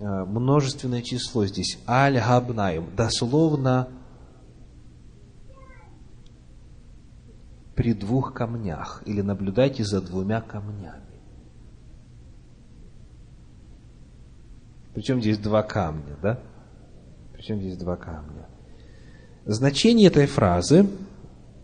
э, 0.00 0.24
множественное 0.24 1.02
число 1.02 1.46
здесь 1.46 1.78
аль-габнаим, 1.86 2.96
дословно 2.96 3.88
при 7.78 7.94
двух 7.94 8.34
камнях, 8.34 9.04
или 9.06 9.20
наблюдайте 9.20 9.84
за 9.84 10.00
двумя 10.00 10.40
камнями. 10.40 11.20
Причем 14.94 15.20
здесь 15.20 15.38
два 15.38 15.62
камня, 15.62 16.16
да? 16.20 16.40
Причем 17.34 17.60
здесь 17.60 17.76
два 17.76 17.94
камня. 17.94 18.48
Значение 19.44 20.08
этой 20.08 20.26
фразы 20.26 20.90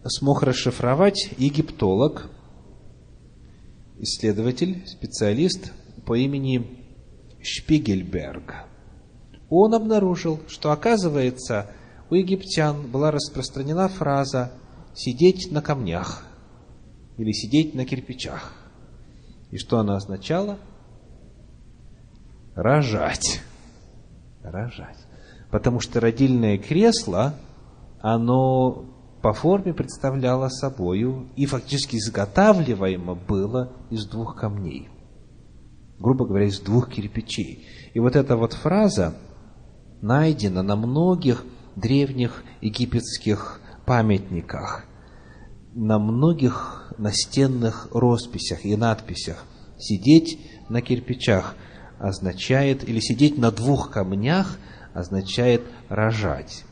смог 0.05 0.45
расшифровать 0.45 1.31
египтолог, 1.37 2.31
исследователь, 3.99 4.87
специалист 4.87 5.73
по 6.07 6.15
имени 6.15 6.79
Шпигельберг. 7.43 8.55
Он 9.51 9.75
обнаружил, 9.75 10.39
что, 10.47 10.71
оказывается, 10.71 11.73
у 12.09 12.15
египтян 12.15 12.87
была 12.87 13.11
распространена 13.11 13.89
фраза 13.89 14.53
«сидеть 14.95 15.51
на 15.51 15.61
камнях» 15.61 16.25
или 17.17 17.33
«сидеть 17.33 17.75
на 17.75 17.85
кирпичах». 17.85 18.53
И 19.51 19.59
что 19.59 19.79
она 19.79 19.97
означала? 19.97 20.59
Рожать. 22.55 23.41
Рожать. 24.43 24.99
Потому 25.51 25.81
что 25.81 26.01
родильное 26.01 26.59
кресло, 26.59 27.35
оно 28.01 28.85
по 29.23 29.33
форме 29.33 29.73
представляло 29.73 30.49
собою 30.49 31.29
и 31.37 31.47
фактически 31.47 31.97
изготавливаемо 31.97 33.15
было 33.15 33.73
из 33.91 34.07
двух 34.07 34.37
камней. 34.37 34.89
Грубо 35.99 36.27
говоря, 36.27 36.47
из 36.47 36.61
двух 36.61 36.91
кирпичей. 36.91 37.65
И 37.95 38.01
вот 38.01 38.17
эта 38.17 38.37
вот 38.37 38.53
фраза 38.53 39.15
найдена 40.03 40.63
на 40.63 40.77
многих 40.77 41.45
древних 41.77 42.45
египетских 42.61 43.61
памятниках, 43.87 44.85
на 45.75 45.99
многих 45.99 46.93
настенных 46.99 47.89
росписях 47.93 48.65
и 48.65 48.77
надписях. 48.77 49.45
Сидеть 49.79 50.39
на 50.69 50.81
кирпичах 50.81 51.57
означает, 51.99 52.89
или 52.89 53.01
сидеть 53.01 53.39
на 53.39 53.51
двух 53.51 53.91
камнях 53.91 54.59
означает 54.93 55.63
рожать. 55.89 56.65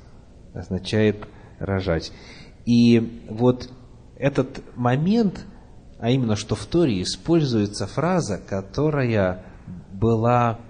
Означает 0.54 1.26
рожать. 1.58 2.12
И 2.64 3.26
вот 3.28 3.68
этот 4.16 4.62
момент, 4.76 5.44
а 5.98 6.10
именно, 6.10 6.36
что 6.36 6.54
в 6.54 6.64
Торе 6.66 7.02
используется 7.02 7.86
фраза, 7.86 8.38
которая 8.38 9.44
была 9.92 10.60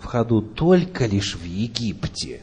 в 0.00 0.06
ходу 0.06 0.42
только 0.42 1.06
лишь 1.06 1.36
в 1.36 1.44
Египте, 1.44 2.42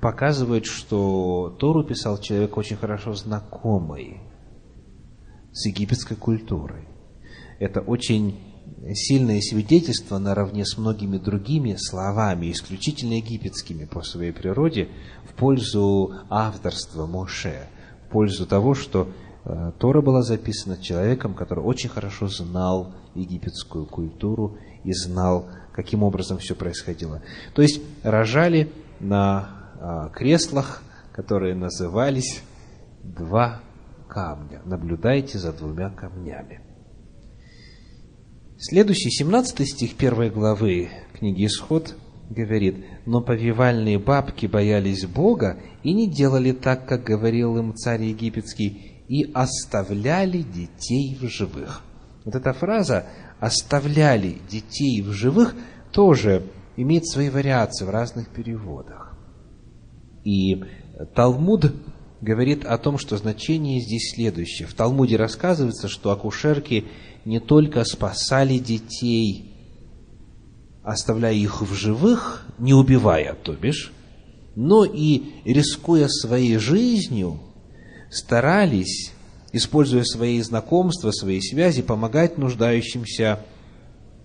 показывает, 0.00 0.66
что 0.66 1.56
Тору 1.58 1.84
писал 1.84 2.18
человек 2.18 2.56
очень 2.56 2.76
хорошо 2.76 3.14
знакомый 3.14 4.20
с 5.52 5.66
египетской 5.66 6.14
культурой. 6.14 6.84
Это 7.58 7.80
очень 7.80 8.38
сильное 8.94 9.40
свидетельство 9.40 10.18
наравне 10.18 10.64
с 10.64 10.78
многими 10.78 11.18
другими 11.18 11.76
словами, 11.76 12.52
исключительно 12.52 13.14
египетскими 13.14 13.84
по 13.86 14.02
своей 14.02 14.32
природе, 14.32 14.88
в 15.28 15.34
пользу 15.34 16.14
авторства 16.30 17.06
Моше, 17.06 17.68
в 18.06 18.12
пользу 18.12 18.46
того, 18.46 18.74
что 18.74 19.08
э, 19.44 19.72
Тора 19.78 20.00
была 20.00 20.22
записана 20.22 20.76
человеком, 20.76 21.34
который 21.34 21.64
очень 21.64 21.88
хорошо 21.88 22.28
знал 22.28 22.94
египетскую 23.14 23.86
культуру 23.86 24.58
и 24.84 24.92
знал, 24.92 25.48
каким 25.72 26.02
образом 26.02 26.38
все 26.38 26.54
происходило. 26.54 27.22
То 27.54 27.62
есть 27.62 27.80
рожали 28.04 28.70
на 29.00 29.57
креслах, 30.14 30.82
которые 31.12 31.54
назывались 31.54 32.42
два 33.02 33.60
камня. 34.08 34.62
Наблюдайте 34.64 35.38
за 35.38 35.52
двумя 35.52 35.90
камнями. 35.90 36.60
Следующий, 38.58 39.10
17 39.10 39.68
стих 39.68 39.94
первой 39.94 40.30
главы 40.30 40.88
книги 41.12 41.46
Исход 41.46 41.94
говорит, 42.28 42.84
«Но 43.06 43.20
повивальные 43.20 43.98
бабки 43.98 44.46
боялись 44.46 45.06
Бога 45.06 45.60
и 45.82 45.94
не 45.94 46.10
делали 46.10 46.52
так, 46.52 46.86
как 46.86 47.04
говорил 47.04 47.56
им 47.56 47.74
царь 47.74 48.02
египетский, 48.02 49.04
и 49.08 49.30
оставляли 49.32 50.42
детей 50.42 51.16
в 51.20 51.28
живых». 51.28 51.82
Вот 52.24 52.34
эта 52.34 52.52
фраза 52.52 53.06
«оставляли 53.38 54.38
детей 54.50 55.02
в 55.02 55.12
живых» 55.12 55.54
тоже 55.92 56.42
имеет 56.76 57.06
свои 57.06 57.30
вариации 57.30 57.84
в 57.84 57.90
разных 57.90 58.28
переводах. 58.28 59.07
И 60.24 60.62
Талмуд 61.14 61.72
говорит 62.20 62.64
о 62.64 62.78
том, 62.78 62.98
что 62.98 63.16
значение 63.16 63.80
здесь 63.80 64.12
следующее. 64.14 64.66
В 64.66 64.74
Талмуде 64.74 65.16
рассказывается, 65.16 65.88
что 65.88 66.10
акушерки 66.10 66.84
не 67.24 67.40
только 67.40 67.84
спасали 67.84 68.58
детей, 68.58 69.52
оставляя 70.82 71.34
их 71.34 71.60
в 71.62 71.74
живых, 71.74 72.46
не 72.58 72.74
убивая, 72.74 73.34
то 73.34 73.52
бишь, 73.52 73.92
но 74.56 74.84
и, 74.84 75.22
рискуя 75.44 76.08
своей 76.08 76.56
жизнью, 76.56 77.38
старались, 78.10 79.12
используя 79.52 80.02
свои 80.02 80.40
знакомства, 80.40 81.10
свои 81.10 81.40
связи, 81.40 81.82
помогать 81.82 82.38
нуждающимся, 82.38 83.40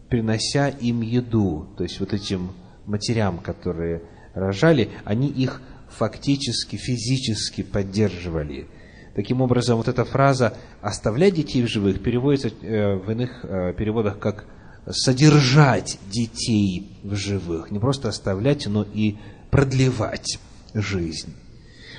принося 0.10 0.70
им 0.70 1.02
еду. 1.02 1.68
То 1.78 1.84
есть 1.84 2.00
вот 2.00 2.14
этим 2.14 2.54
матерям, 2.86 3.40
которые 3.40 4.04
рожали, 4.34 4.90
они 5.06 5.28
их 5.28 5.62
фактически, 5.98 6.76
физически 6.76 7.64
поддерживали– 7.64 8.68
Таким 9.16 9.42
образом, 9.42 9.78
вот 9.78 9.88
эта 9.88 10.06
фраза 10.06 10.58
«оставлять 10.82 11.36
детей 11.36 11.62
в 11.62 11.68
живых» 11.68 12.02
переводится 12.02 12.48
э, 12.48 12.96
в 12.96 13.12
иных 13.12 13.46
э, 13.46 13.74
переводах 13.78 14.18
как 14.18 14.46
«содержать 14.90 16.00
детей 16.12 16.98
в 17.04 17.14
живых». 17.14 17.70
Не 17.70 17.78
просто 17.78 18.10
оставлять, 18.10 18.66
но 18.66 18.84
и 18.84 19.18
продлевать 19.52 20.40
жизнь. 20.74 21.36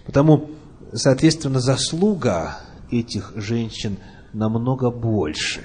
Потому, 0.04 0.50
соответственно, 0.92 1.60
заслуга 1.60 2.58
этих 2.90 3.32
женщин 3.36 3.98
намного 4.32 4.90
больше, 4.90 5.62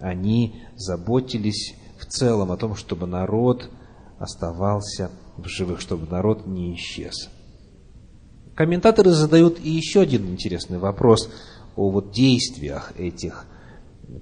они 0.00 0.64
заботились 0.76 1.76
в 2.00 2.06
целом 2.06 2.50
о 2.50 2.56
том, 2.56 2.74
чтобы 2.74 3.06
народ 3.06 3.70
оставался 4.18 5.12
в 5.36 5.46
живых, 5.46 5.80
чтобы 5.80 6.10
народ 6.10 6.44
не 6.44 6.74
исчез. 6.74 7.30
Комментаторы 8.54 9.10
задают 9.10 9.58
и 9.58 9.70
еще 9.70 10.02
один 10.02 10.30
интересный 10.30 10.78
вопрос 10.78 11.30
о 11.74 11.90
вот 11.90 12.12
действиях 12.12 12.92
этих 12.98 13.46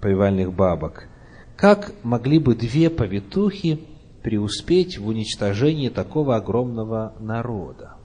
повивальных 0.00 0.52
бабок. 0.52 1.08
Как 1.56 1.92
могли 2.04 2.38
бы 2.38 2.54
две 2.54 2.90
повитухи 2.90 3.80
преуспеть 4.22 4.98
в 4.98 5.08
уничтожении 5.08 5.88
такого 5.88 6.36
огромного 6.36 7.14
народа? 7.18 7.96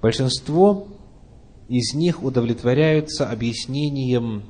Большинство 0.00 0.86
из 1.68 1.94
них 1.94 2.22
удовлетворяются 2.22 3.28
объяснением 3.28 4.44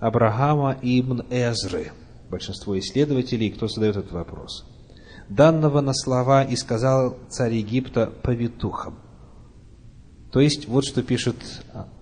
Абрахама 0.00 0.78
ибн 0.80 1.22
Эзры. 1.30 1.92
Большинство 2.30 2.78
исследователей, 2.78 3.50
кто 3.50 3.68
задает 3.68 3.96
этот 3.98 4.12
вопрос. 4.12 4.64
Данного 5.34 5.80
на 5.80 5.94
слова 5.94 6.44
и 6.44 6.56
сказал 6.56 7.16
царь 7.30 7.54
Египта 7.54 8.06
повитухам. 8.06 8.98
То 10.30 10.40
есть, 10.40 10.68
вот 10.68 10.84
что 10.84 11.02
пишет 11.02 11.36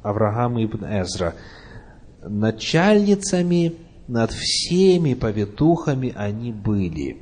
Авраам 0.02 0.62
ибн 0.62 0.84
Эзра. 0.84 1.34
Начальницами 2.22 3.74
над 4.08 4.32
всеми 4.32 5.14
повитухами 5.14 6.12
они 6.16 6.52
были. 6.52 7.18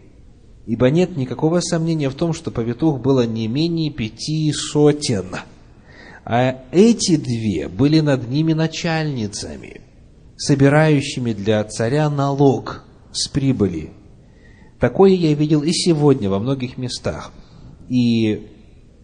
Ибо 0.66 0.90
нет 0.90 1.16
никакого 1.16 1.60
сомнения 1.60 2.08
в 2.08 2.14
том, 2.14 2.32
что 2.32 2.50
повитух 2.50 3.00
было 3.00 3.26
не 3.26 3.46
менее 3.46 3.90
пяти 3.90 4.52
сотен. 4.52 5.26
А 6.24 6.62
эти 6.72 7.16
две 7.16 7.68
были 7.68 8.00
над 8.00 8.28
ними 8.28 8.54
начальницами, 8.54 9.82
собирающими 10.36 11.32
для 11.32 11.62
царя 11.64 12.08
налог 12.08 12.84
с 13.12 13.28
прибыли. 13.28 13.92
Такое 14.80 15.10
я 15.10 15.34
видел 15.34 15.62
и 15.62 15.72
сегодня 15.72 16.30
во 16.30 16.38
многих 16.38 16.78
местах. 16.78 17.32
И 17.88 18.48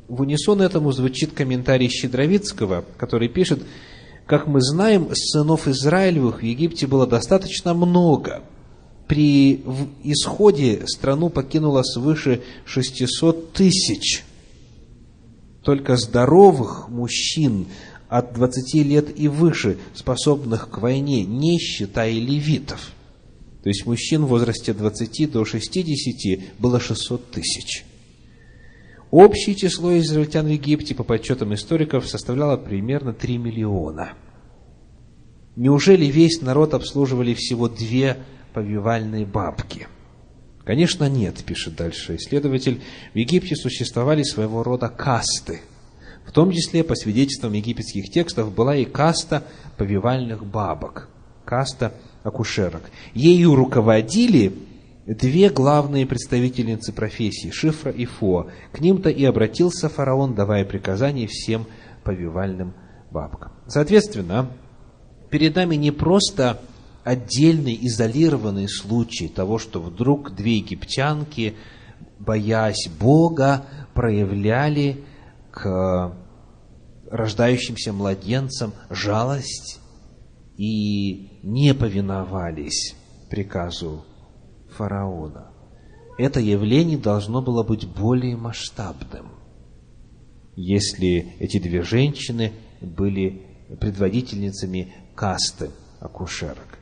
в 0.08 0.20
унисон 0.20 0.62
этому 0.62 0.92
звучит 0.92 1.32
комментарий 1.32 1.88
Щедровицкого, 1.88 2.84
который 2.96 3.28
пишет, 3.28 3.62
как 4.26 4.46
мы 4.46 4.60
знаем, 4.60 5.08
сынов 5.14 5.66
Израилевых 5.66 6.40
в 6.40 6.44
Египте 6.44 6.87
было 6.87 7.06
достаточно 7.06 7.74
много. 7.74 8.42
При 9.08 9.62
исходе 10.02 10.84
страну 10.87 11.28
покинуло 11.28 11.82
свыше 11.82 12.42
600 12.64 13.52
тысяч. 13.52 14.24
Только 15.62 15.96
здоровых 15.96 16.88
мужчин 16.88 17.66
от 18.08 18.32
20 18.34 18.74
лет 18.87 19.18
и 19.18 19.28
выше, 19.28 19.78
способных 19.94 20.70
к 20.70 20.78
войне, 20.78 21.24
не 21.24 21.58
считая 21.58 22.12
левитов. 22.12 22.92
То 23.64 23.70
есть 23.70 23.87
мужчин 23.87 24.27
в 24.27 24.29
возрасте 24.29 24.74
20 24.74 25.33
до 25.33 25.46
60 25.46 26.59
было 26.59 26.79
600 26.79 27.31
тысяч. 27.31 27.87
Общее 29.11 29.55
число 29.55 29.96
израильтян 29.96 30.44
в 30.44 30.50
Египте, 30.50 30.94
по 30.94 31.03
подсчетам 31.03 31.55
историков, 31.55 32.07
составляло 32.07 32.59
примерно 32.59 33.14
3 33.14 33.38
миллиона. 33.38 34.12
Неужели 35.57 36.05
весь 36.05 36.42
народ 36.42 36.74
обслуживали 36.74 37.33
всего 37.33 37.70
две 37.70 38.18
повивальные 38.53 39.24
бабки? 39.24 39.88
Конечно, 40.64 41.09
нет, 41.09 41.42
пишет 41.42 41.74
дальше 41.74 42.16
исследователь. 42.16 42.83
В 43.14 43.16
Египте 43.16 43.57
существовали 43.57 44.24
своего 44.24 44.62
рода 44.62 44.90
касты. 44.90 45.62
В 46.27 46.33
том 46.33 46.53
числе, 46.53 46.85
по 46.85 46.94
свидетельствам 46.94 47.55
египетских 47.55 48.11
текстов, 48.11 48.55
была 48.55 48.77
и 48.77 48.85
каста 48.85 49.42
повивальных 49.79 50.44
бабок, 50.44 51.09
каста 51.46 51.94
акушерок. 52.24 52.90
Ею 53.12 53.54
руководили 53.54 54.52
две 55.06 55.50
главные 55.50 56.06
представительницы 56.06 56.92
профессии, 56.92 57.50
Шифра 57.50 57.92
и 57.92 58.06
Фо. 58.06 58.48
К 58.72 58.80
ним-то 58.80 59.10
и 59.10 59.24
обратился 59.24 59.88
фараон, 59.88 60.34
давая 60.34 60.64
приказания 60.64 61.28
всем 61.28 61.66
повивальным 62.02 62.74
бабкам. 63.10 63.52
Соответственно, 63.68 64.50
перед 65.30 65.54
нами 65.54 65.76
не 65.76 65.92
просто 65.92 66.60
отдельный, 67.04 67.78
изолированный 67.82 68.68
случай 68.68 69.28
того, 69.28 69.58
что 69.58 69.80
вдруг 69.80 70.34
две 70.34 70.56
египтянки, 70.56 71.54
боясь 72.18 72.88
Бога, 72.98 73.66
проявляли 73.92 75.04
к 75.50 76.16
рождающимся 77.10 77.92
младенцам 77.92 78.72
жалость 78.88 79.78
и 80.56 81.34
не 81.44 81.74
повиновались 81.74 82.96
приказу 83.28 84.02
фараона. 84.70 85.50
Это 86.16 86.40
явление 86.40 86.96
должно 86.96 87.42
было 87.42 87.62
быть 87.62 87.87
более 87.87 88.37
масштабным, 88.37 89.28
если 90.57 91.35
эти 91.40 91.59
две 91.59 91.83
женщины 91.83 92.52
были 92.80 93.42
предводительницами 93.78 94.94
касты 95.14 95.70
акушерок. 96.00 96.78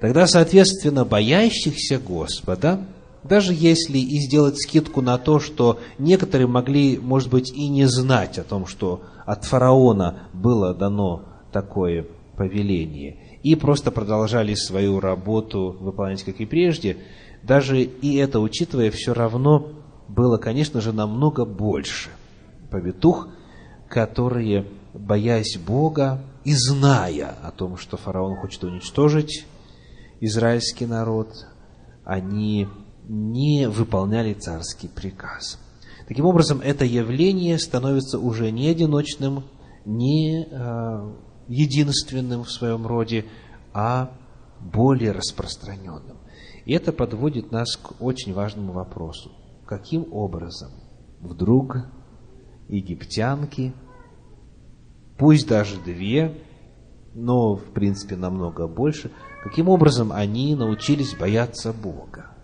Тогда, 0.00 0.26
соответственно, 0.26 1.04
боящихся 1.04 1.98
Господа, 1.98 2.86
даже 3.22 3.52
если 3.52 3.98
и 3.98 4.18
сделать 4.20 4.56
скидку 4.56 5.02
на 5.02 5.18
то, 5.18 5.40
что 5.40 5.78
некоторые 5.98 6.46
могли, 6.46 6.96
может 6.96 7.28
быть, 7.28 7.52
и 7.52 7.68
не 7.68 7.86
знать 7.86 8.38
о 8.38 8.44
том, 8.44 8.66
что 8.66 9.02
от 9.26 9.44
фараона 9.44 10.28
было 10.32 10.72
дано 10.72 11.24
такое 11.52 12.06
повеление, 12.36 13.35
и 13.46 13.54
просто 13.54 13.92
продолжали 13.92 14.54
свою 14.54 14.98
работу 14.98 15.76
выполнять, 15.78 16.24
как 16.24 16.40
и 16.40 16.46
прежде, 16.46 16.96
даже 17.44 17.80
и 17.80 18.16
это 18.16 18.40
учитывая, 18.40 18.90
все 18.90 19.14
равно 19.14 19.68
было, 20.08 20.36
конечно 20.36 20.80
же, 20.80 20.92
намного 20.92 21.44
больше 21.44 22.10
повитух, 22.72 23.28
которые, 23.88 24.66
боясь 24.94 25.58
Бога 25.64 26.24
и 26.42 26.54
зная 26.54 27.36
о 27.40 27.52
том, 27.52 27.76
что 27.76 27.96
фараон 27.96 28.34
хочет 28.34 28.64
уничтожить 28.64 29.46
израильский 30.20 30.86
народ, 30.86 31.28
они 32.04 32.66
не 33.08 33.68
выполняли 33.68 34.34
царский 34.34 34.88
приказ. 34.88 35.60
Таким 36.08 36.26
образом, 36.26 36.60
это 36.60 36.84
явление 36.84 37.60
становится 37.60 38.18
уже 38.18 38.50
не 38.50 38.66
одиночным, 38.66 39.44
не 39.84 40.48
э, 40.50 41.12
единственным 41.48 42.44
в 42.44 42.50
своем 42.50 42.86
роде, 42.86 43.26
а 43.72 44.10
более 44.60 45.12
распространенным. 45.12 46.18
И 46.64 46.72
это 46.72 46.92
подводит 46.92 47.52
нас 47.52 47.76
к 47.76 48.00
очень 48.00 48.32
важному 48.32 48.72
вопросу. 48.72 49.30
Каким 49.66 50.12
образом 50.12 50.70
вдруг 51.20 51.76
египтянки, 52.68 53.72
пусть 55.18 55.48
даже 55.48 55.80
две, 55.80 56.36
но 57.14 57.54
в 57.54 57.72
принципе 57.72 58.16
намного 58.16 58.66
больше, 58.66 59.10
каким 59.42 59.68
образом 59.68 60.12
они 60.12 60.54
научились 60.54 61.14
бояться 61.14 61.72
Бога? 61.72 62.36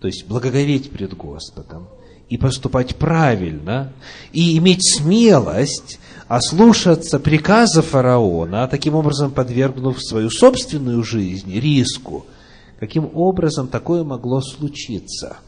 То 0.00 0.06
есть 0.06 0.28
благоговеть 0.28 0.90
пред 0.90 1.14
Господом 1.16 1.88
и 2.28 2.36
поступать 2.38 2.96
правильно, 2.96 3.92
и 4.32 4.56
иметь 4.58 4.84
смелость 4.96 6.00
ослушаться 6.28 7.18
приказа 7.20 7.82
фараона, 7.82 8.66
таким 8.68 8.94
образом 8.94 9.30
подвергнув 9.30 10.02
свою 10.02 10.30
собственную 10.30 11.02
жизнь 11.02 11.52
риску– 11.58 12.26
Каким 12.78 13.10
образом 13.14 13.68
такое 13.68 14.04
могло 14.04 14.40
случиться? 14.40 15.38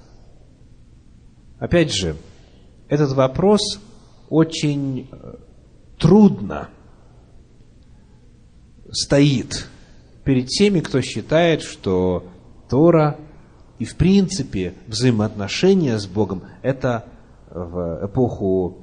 Опять 1.58 1.92
же, 1.92 2.16
этот 2.88 3.12
вопрос 3.12 3.60
очень 4.30 5.08
э, 5.10 5.34
трудно 5.98 6.70
стоит 8.90 9.66
перед 10.24 10.46
теми, 10.48 10.80
кто 10.80 11.02
считает, 11.02 11.62
что 11.62 12.26
Тора 12.70 13.18
и 13.78 13.84
в 13.84 13.96
принципе 13.96 14.74
взаимоотношения 14.86 15.98
с 15.98 16.06
Богом 16.06 16.42
это 16.62 17.04
в 17.50 18.06
эпоху 18.06 18.78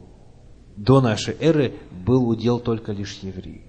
до 0.75 1.01
нашей 1.01 1.36
эры 1.39 1.73
был 2.05 2.27
удел 2.27 2.60
только 2.60 2.91
лишь 2.91 3.19
евреев. 3.21 3.62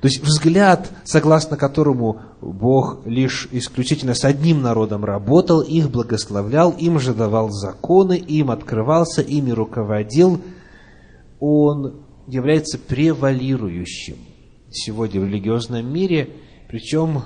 То 0.00 0.08
есть 0.08 0.22
взгляд, 0.22 0.90
согласно 1.04 1.56
которому 1.56 2.20
Бог 2.40 3.06
лишь 3.06 3.48
исключительно 3.52 4.14
с 4.14 4.24
одним 4.24 4.60
народом 4.60 5.04
работал, 5.04 5.60
их 5.60 5.90
благословлял, 5.90 6.72
им 6.72 6.98
же 6.98 7.14
давал 7.14 7.50
законы, 7.50 8.16
им 8.18 8.50
открывался, 8.50 9.22
ими 9.22 9.50
руководил, 9.50 10.40
он 11.38 12.04
является 12.26 12.78
превалирующим 12.78 14.16
сегодня 14.70 15.20
в 15.20 15.26
религиозном 15.26 15.90
мире, 15.92 16.30
причем 16.68 17.22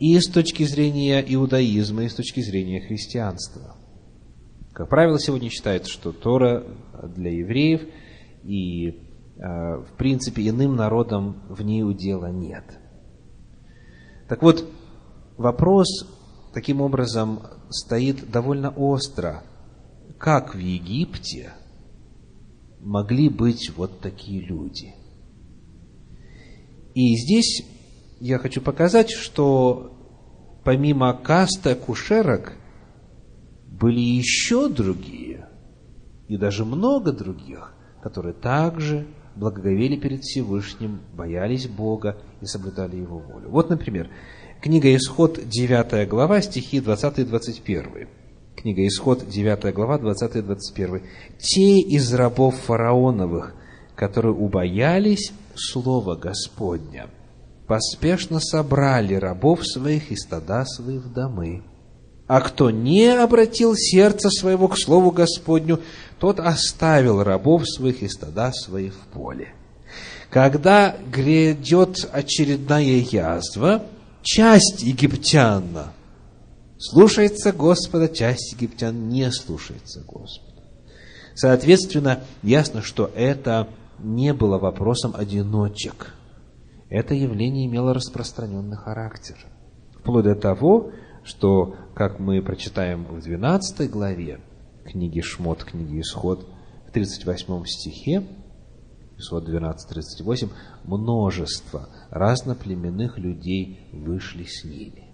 и 0.00 0.18
с 0.18 0.28
точки 0.28 0.64
зрения 0.64 1.20
иудаизма, 1.20 2.02
и 2.02 2.08
с 2.08 2.14
точки 2.14 2.40
зрения 2.40 2.80
христианства. 2.80 3.76
Как 4.72 4.88
правило, 4.88 5.20
сегодня 5.20 5.50
считается, 5.50 5.92
что 5.92 6.10
Тора 6.10 6.64
для 7.14 7.30
евреев 7.30 7.82
и 8.42 9.06
в 9.36 9.96
принципе, 9.96 10.46
иным 10.48 10.76
народам 10.76 11.42
в 11.48 11.62
ней 11.62 11.82
удела 11.82 12.30
нет. 12.30 12.64
Так 14.28 14.42
вот, 14.42 14.66
вопрос 15.38 15.88
таким 16.52 16.82
образом 16.82 17.40
стоит 17.70 18.30
довольно 18.30 18.68
остро. 18.68 19.42
Как 20.18 20.54
в 20.54 20.58
Египте 20.58 21.54
могли 22.80 23.30
быть 23.30 23.70
вот 23.74 24.00
такие 24.00 24.42
люди? 24.42 24.94
И 26.94 27.16
здесь 27.16 27.64
я 28.20 28.38
хочу 28.38 28.60
показать, 28.60 29.10
что 29.10 29.92
помимо 30.62 31.12
каста 31.14 31.74
кушерок 31.74 32.52
были 33.66 34.00
еще 34.00 34.68
другие, 34.68 35.48
и 36.28 36.36
даже 36.36 36.64
много 36.64 37.12
других, 37.12 37.74
которые 38.02 38.34
также 38.34 39.06
благоговели 39.36 39.96
перед 39.96 40.22
Всевышним, 40.22 41.00
боялись 41.14 41.66
Бога 41.66 42.18
и 42.42 42.46
соблюдали 42.46 42.96
Его 42.96 43.18
волю. 43.18 43.48
Вот, 43.48 43.70
например, 43.70 44.10
книга 44.60 44.94
Исход, 44.94 45.40
9 45.42 46.08
глава, 46.08 46.42
стихи 46.42 46.80
20 46.80 47.20
и 47.20 47.24
21. 47.24 48.08
Книга 48.54 48.86
Исход, 48.86 49.26
9 49.26 49.74
глава, 49.74 49.98
20 49.98 50.36
и 50.36 50.42
21. 50.42 51.02
«Те 51.38 51.78
из 51.78 52.12
рабов 52.12 52.56
фараоновых, 52.56 53.54
которые 53.96 54.34
убоялись 54.34 55.32
Слова 55.54 56.16
Господня, 56.16 57.08
поспешно 57.70 58.40
собрали 58.40 59.14
рабов 59.14 59.64
своих 59.64 60.10
и 60.10 60.16
стада 60.16 60.64
своих 60.64 61.04
в 61.04 61.12
домы. 61.12 61.62
А 62.26 62.40
кто 62.40 62.72
не 62.72 63.06
обратил 63.06 63.76
сердце 63.76 64.28
своего 64.28 64.66
к 64.66 64.76
Слову 64.76 65.12
Господню, 65.12 65.78
тот 66.18 66.40
оставил 66.40 67.22
рабов 67.22 67.62
своих 67.68 68.02
и 68.02 68.08
стада 68.08 68.50
своих 68.52 68.92
в 68.94 69.06
поле. 69.12 69.54
Когда 70.30 70.96
грядет 71.12 72.10
очередная 72.12 73.04
язва, 73.08 73.84
часть 74.22 74.82
египтян 74.82 75.92
слушается 76.76 77.52
Господа, 77.52 78.08
часть 78.08 78.52
египтян 78.52 79.08
не 79.08 79.30
слушается 79.30 80.00
Господа. 80.00 80.64
Соответственно, 81.36 82.18
ясно, 82.42 82.82
что 82.82 83.12
это 83.14 83.68
не 84.00 84.34
было 84.34 84.58
вопросом 84.58 85.14
одиночек– 85.16 86.14
это 86.90 87.14
явление 87.14 87.66
имело 87.66 87.94
распространенный 87.94 88.76
характер. 88.76 89.36
Вплоть 90.00 90.24
до 90.24 90.34
того, 90.34 90.90
что, 91.22 91.76
как 91.94 92.18
мы 92.18 92.42
прочитаем 92.42 93.04
в 93.04 93.22
12 93.22 93.90
главе 93.90 94.40
книги 94.84 95.20
Шмот, 95.20 95.64
книги 95.64 96.00
Исход, 96.00 96.46
в 96.88 96.90
38 96.90 97.64
стихе, 97.66 98.26
Исход 99.16 99.48
12.38, 99.48 100.50
множество 100.84 101.88
разноплеменных 102.10 103.18
людей 103.18 103.80
вышли 103.92 104.44
с 104.44 104.64
ними. 104.64 105.04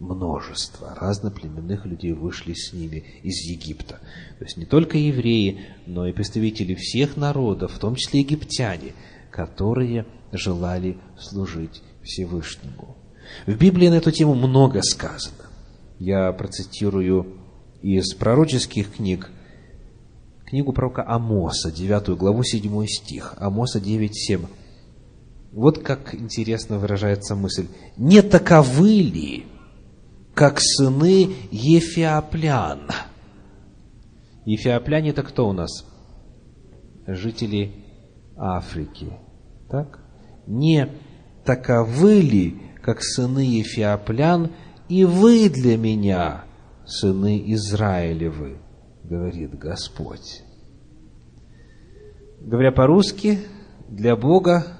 Множество 0.00 0.96
разноплеменных 0.98 1.86
людей 1.86 2.12
вышли 2.12 2.54
с 2.54 2.72
ними 2.72 3.04
из 3.22 3.38
Египта. 3.48 4.00
То 4.38 4.44
есть 4.44 4.56
не 4.56 4.64
только 4.64 4.98
евреи, 4.98 5.60
но 5.86 6.08
и 6.08 6.12
представители 6.12 6.74
всех 6.74 7.16
народов, 7.16 7.72
в 7.74 7.78
том 7.78 7.94
числе 7.94 8.20
египтяне, 8.20 8.94
которые 9.30 10.06
желали 10.32 10.98
служить 11.18 11.82
Всевышнему. 12.02 12.96
В 13.46 13.54
Библии 13.56 13.88
на 13.88 13.94
эту 13.94 14.10
тему 14.10 14.34
много 14.34 14.82
сказано. 14.82 15.46
Я 15.98 16.32
процитирую 16.32 17.38
из 17.82 18.14
пророческих 18.14 18.94
книг 18.94 19.30
книгу 20.46 20.72
пророка 20.72 21.02
Амоса, 21.06 21.72
9 21.72 22.10
главу, 22.18 22.42
7 22.42 22.86
стих. 22.86 23.34
Амоса 23.38 23.80
9, 23.80 24.14
7. 24.14 24.46
Вот 25.52 25.78
как 25.78 26.14
интересно 26.14 26.78
выражается 26.78 27.34
мысль. 27.34 27.68
«Не 27.96 28.20
таковы 28.22 29.00
ли, 29.00 29.46
как 30.34 30.60
сыны 30.60 31.34
Ефиоплян?» 31.50 32.88
Ефиопляне 34.44 35.10
это 35.10 35.22
кто 35.22 35.48
у 35.48 35.52
нас? 35.52 35.86
Жители 37.06 37.72
Африки. 38.36 39.12
Так? 39.70 40.01
Не 40.46 40.88
таковы 41.44 42.20
ли, 42.20 42.62
как 42.82 43.02
сыны 43.02 43.40
Ефиоплян, 43.40 44.52
и 44.88 45.04
вы 45.04 45.48
для 45.48 45.76
меня, 45.76 46.44
сыны 46.84 47.42
Израилевы, 47.52 48.58
говорит 49.04 49.56
Господь. 49.58 50.42
Говоря 52.40 52.72
по-русски, 52.72 53.38
для 53.88 54.16
Бога, 54.16 54.78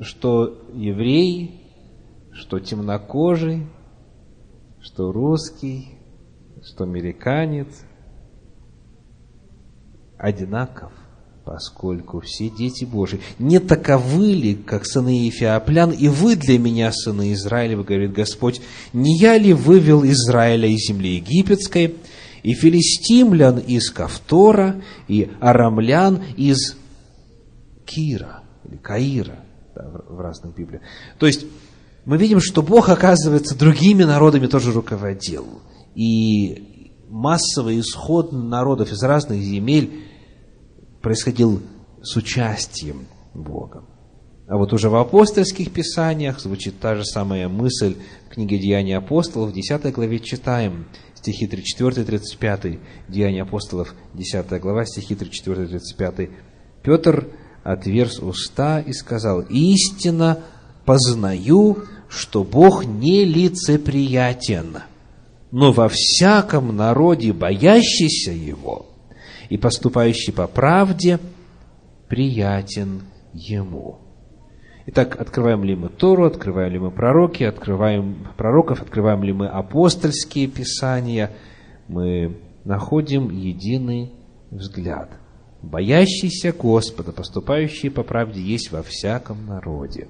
что 0.00 0.68
еврей, 0.74 1.62
что 2.32 2.58
темнокожий, 2.60 3.66
что 4.80 5.12
русский, 5.12 5.98
что 6.62 6.84
американец, 6.84 7.84
одинаков– 10.18 10.92
поскольку 11.46 12.20
все 12.22 12.50
дети 12.50 12.84
Божии 12.84 13.20
не 13.38 13.60
таковы 13.60 14.32
ли, 14.32 14.54
как 14.56 14.84
сыны 14.84 15.26
Ефиоплян, 15.26 15.92
и 15.92 16.08
вы 16.08 16.34
для 16.34 16.58
меня, 16.58 16.90
сыны 16.90 17.32
Израилева, 17.34 17.84
говорит 17.84 18.12
Господь, 18.12 18.60
не 18.92 19.16
я 19.16 19.38
ли 19.38 19.52
вывел 19.52 20.04
Израиля 20.04 20.68
из 20.68 20.88
земли 20.88 21.14
египетской, 21.14 21.94
и 22.42 22.52
филистимлян 22.52 23.58
из 23.58 23.90
Кавтора, 23.90 24.82
и 25.06 25.30
арамлян 25.38 26.20
из 26.36 26.76
Кира, 27.84 28.42
или 28.68 28.76
Каира, 28.78 29.44
да, 29.72 30.02
в 30.08 30.18
разных 30.18 30.56
Библиях. 30.56 30.82
То 31.18 31.28
есть, 31.28 31.46
мы 32.04 32.18
видим, 32.18 32.40
что 32.40 32.60
Бог, 32.60 32.88
оказывается, 32.88 33.56
другими 33.56 34.02
народами 34.02 34.48
тоже 34.48 34.72
руководил. 34.72 35.46
И 35.94 36.90
массовый 37.08 37.78
исход 37.78 38.32
народов 38.32 38.90
из 38.90 39.00
разных 39.04 39.40
земель 39.40 40.02
происходил 41.06 41.62
с 42.02 42.16
участием 42.16 43.06
Бога. 43.32 43.84
А 44.48 44.56
вот 44.56 44.72
уже 44.72 44.88
в 44.88 44.96
апостольских 44.96 45.70
писаниях 45.70 46.40
звучит 46.40 46.80
та 46.80 46.96
же 46.96 47.04
самая 47.04 47.48
мысль 47.48 47.94
в 48.28 48.34
книге 48.34 48.58
«Деяния 48.58 48.96
апостолов», 48.96 49.50
в 49.50 49.52
10 49.52 49.92
главе 49.94 50.18
читаем 50.18 50.86
стихи 51.14 51.46
34 51.46 52.02
и 52.02 52.04
35, 52.04 52.78
«Деяния 53.06 53.42
апостолов», 53.42 53.94
10 54.14 54.60
глава, 54.60 54.84
стихи 54.84 55.14
34 55.14 55.62
и 55.62 55.68
35. 55.68 56.30
Петр 56.82 57.28
отверз 57.62 58.18
уста 58.18 58.80
и 58.80 58.92
сказал, 58.92 59.42
«Истинно 59.42 60.40
познаю, 60.84 61.84
что 62.08 62.42
Бог 62.42 62.84
не 62.84 63.24
лицеприятен, 63.24 64.78
но 65.52 65.70
во 65.70 65.88
всяком 65.88 66.74
народе, 66.74 67.32
боящийся 67.32 68.32
Его, 68.32 68.95
и 69.48 69.56
поступающий 69.56 70.32
по 70.32 70.46
правде 70.46 71.18
приятен 72.08 73.02
ему. 73.32 74.00
Итак, 74.86 75.20
открываем 75.20 75.64
ли 75.64 75.74
мы 75.74 75.88
Тору, 75.88 76.26
открываем 76.26 76.72
ли 76.72 76.78
мы 76.78 76.90
пророки, 76.92 77.42
открываем 77.42 78.28
пророков, 78.36 78.82
открываем 78.82 79.24
ли 79.24 79.32
мы 79.32 79.48
апостольские 79.48 80.46
писания, 80.46 81.32
мы 81.88 82.36
находим 82.64 83.30
единый 83.30 84.12
взгляд. 84.50 85.10
Боящийся 85.62 86.52
Господа, 86.52 87.12
поступающий 87.12 87.90
по 87.90 88.04
правде, 88.04 88.40
есть 88.40 88.70
во 88.70 88.82
всяком 88.82 89.46
народе. 89.46 90.06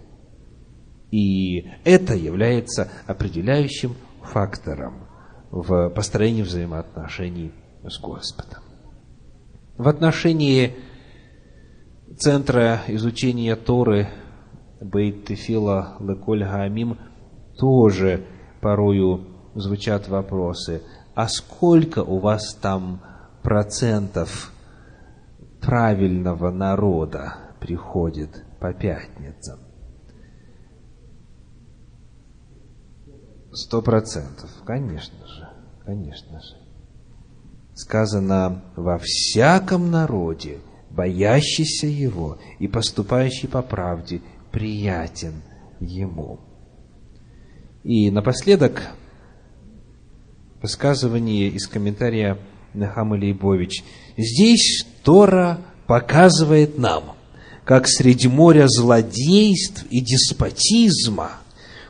И 1.11 1.71
это 1.85 2.15
является 2.15 2.91
определяющим 3.07 3.95
фактором 4.23 5.07
в 5.51 5.89
построении 5.91 6.43
взаимоотношений 6.43 7.53
с 7.83 7.99
Господом. 7.99 8.66
В 9.79 9.89
отношении 9.89 10.75
Центра 12.17 12.81
изучения 12.89 13.57
Торы 13.57 14.09
Бейт 14.81 15.27
Тефила 15.27 15.97
Леколь 16.01 16.45
Гаамим 16.45 16.99
тоже 17.59 18.25
порою 18.63 19.27
звучат 19.55 20.09
вопросы. 20.09 20.83
А 21.15 21.29
сколько 21.29 22.03
у 22.03 22.19
вас 22.19 22.55
там 22.55 23.03
процентов 23.43 24.51
правильного 25.61 26.51
народа 26.51 27.35
приходит 27.61 28.45
по 28.59 28.73
пятницам? 28.73 29.59
Сто 33.53 33.83
процентов, 33.83 34.51
конечно 34.65 35.27
же, 35.27 35.49
конечно 35.85 36.41
же 36.41 36.66
сказано 37.77 38.65
«во 38.75 38.99
всяком 38.99 39.91
народе, 39.91 40.59
боящийся 40.91 41.87
Его 41.87 42.39
и 42.59 42.67
поступающий 42.67 43.49
по 43.49 43.63
правде, 43.63 44.23
приятен 44.51 45.43
Ему». 45.79 46.41
И 47.85 48.11
напоследок 48.11 48.83
высказывание 50.61 51.49
из 51.49 51.69
комментария 51.69 52.39
Нахама 52.75 53.15
Лейбович. 53.15 53.85
Здесь 54.17 54.85
Тора 55.05 55.61
показывает 55.87 56.79
нам, 56.79 57.15
как 57.65 57.87
среди 57.87 58.27
моря 58.27 58.67
злодейств 58.67 59.85
и 59.91 60.01
деспотизма 60.01 61.33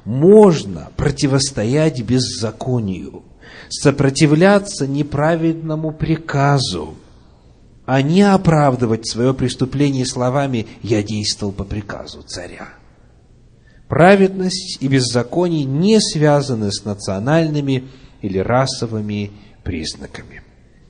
можно 0.05 0.91
противостоять 0.97 2.03
беззаконию, 2.03 3.25
сопротивляться 3.69 4.87
неправедному 4.87 5.93
приказу, 5.93 6.95
а 7.85 8.03
не 8.03 8.23
оправдывать 8.23 9.09
свое 9.09 9.33
преступление 9.35 10.07
словами 10.07 10.67
«я 10.83 11.03
действовал 11.03 11.53
по 11.53 11.65
приказу 11.65 12.23
царя». 12.23 12.69
Праведность 13.89 14.79
и 14.81 14.89
беззаконие 14.89 15.65
не 15.65 16.01
связаны 16.01 16.73
с 16.73 16.85
национальными 16.85 17.85
или 18.21 18.39
расовыми 18.39 19.31
признаками. 19.63 20.43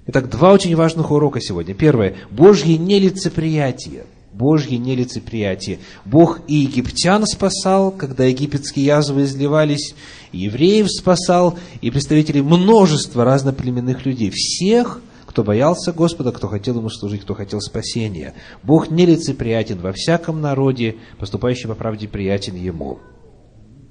Итак, 0.06 0.30
два 0.30 0.52
очень 0.52 0.74
важных 0.76 1.10
урока 1.10 1.40
сегодня. 1.40 1.74
Первое. 1.74 2.14
Божье 2.30 2.78
нелицеприятие. 2.78 4.04
Божье 4.36 4.76
нелицеприятие. 4.76 5.78
Бог 6.04 6.40
и 6.46 6.56
египтян 6.56 7.24
спасал, 7.26 7.90
когда 7.90 8.24
египетские 8.24 8.84
язвы 8.84 9.22
изливались, 9.22 9.94
и 10.32 10.38
евреев 10.40 10.90
спасал, 10.90 11.58
и 11.80 11.90
представителей 11.90 12.42
множества 12.42 13.24
разноплеменных 13.24 14.04
людей. 14.04 14.30
Всех, 14.30 15.00
кто 15.24 15.42
боялся 15.42 15.92
Господа, 15.92 16.32
кто 16.32 16.48
хотел 16.48 16.76
Ему 16.76 16.90
служить, 16.90 17.22
кто 17.22 17.34
хотел 17.34 17.60
спасения. 17.62 18.34
Бог 18.62 18.90
нелицеприятен 18.90 19.78
во 19.80 19.92
всяком 19.92 20.42
народе, 20.42 20.96
поступающий 21.18 21.68
по 21.68 21.74
правде 21.74 22.06
приятен 22.06 22.56
Ему. 22.56 22.98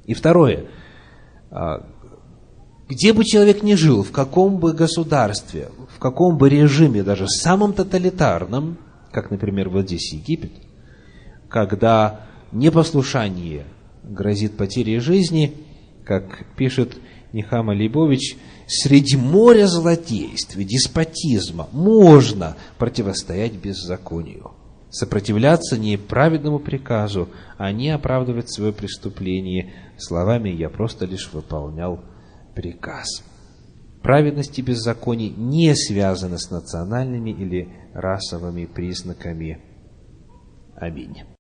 И 0.06 0.14
второе. 0.14 0.66
А, 1.50 1.88
где 2.88 3.14
бы 3.14 3.24
человек 3.24 3.64
ни 3.64 3.74
жил, 3.74 4.04
в 4.04 4.12
каком 4.12 4.58
бы 4.58 4.74
государстве, 4.74 5.70
в 5.90 5.98
каком 5.98 6.38
бы 6.38 6.50
режиме, 6.50 7.02
даже 7.02 7.28
самом 7.28 7.74
тоталитарном, 7.74 8.78
как, 9.16 9.32
например, 9.32 9.70
вот 9.70 9.86
здесь 9.86 10.12
Египет, 10.12 10.52
когда 11.48 12.28
непослушание 12.52 13.64
грозит 14.04 14.58
потерей 14.58 15.00
жизни, 15.00 15.54
как 16.04 16.46
пишет 16.58 16.98
Нихама 17.32 17.72
Лейбович, 17.72 18.36
среди 18.68 19.16
моря 19.16 19.68
злодейств 19.68 20.58
и 20.58 20.66
деспотизма 20.66 21.70
можно 21.72 22.58
противостоять 22.78 23.54
беззаконию, 23.54 24.52
сопротивляться 24.90 25.78
неправедному 25.78 26.60
приказу, 26.60 27.30
а 27.58 27.72
не 27.72 27.92
оправдывать 27.92 28.52
свое 28.52 28.74
преступление 28.74 29.72
словами 29.98 30.50
«я 30.50 30.70
просто 30.70 31.06
лишь 31.06 31.32
выполнял 31.32 32.04
приказ. 32.54 33.24
Праведность 34.06 34.60
и 34.60 34.62
беззаконие 34.62 35.32
не 35.32 35.74
связаны 35.74 36.38
с 36.38 36.52
национальными 36.52 37.32
или 37.32 37.70
расовыми 37.96 38.66
признаками. 38.66 39.58
Аминь. 40.76 41.24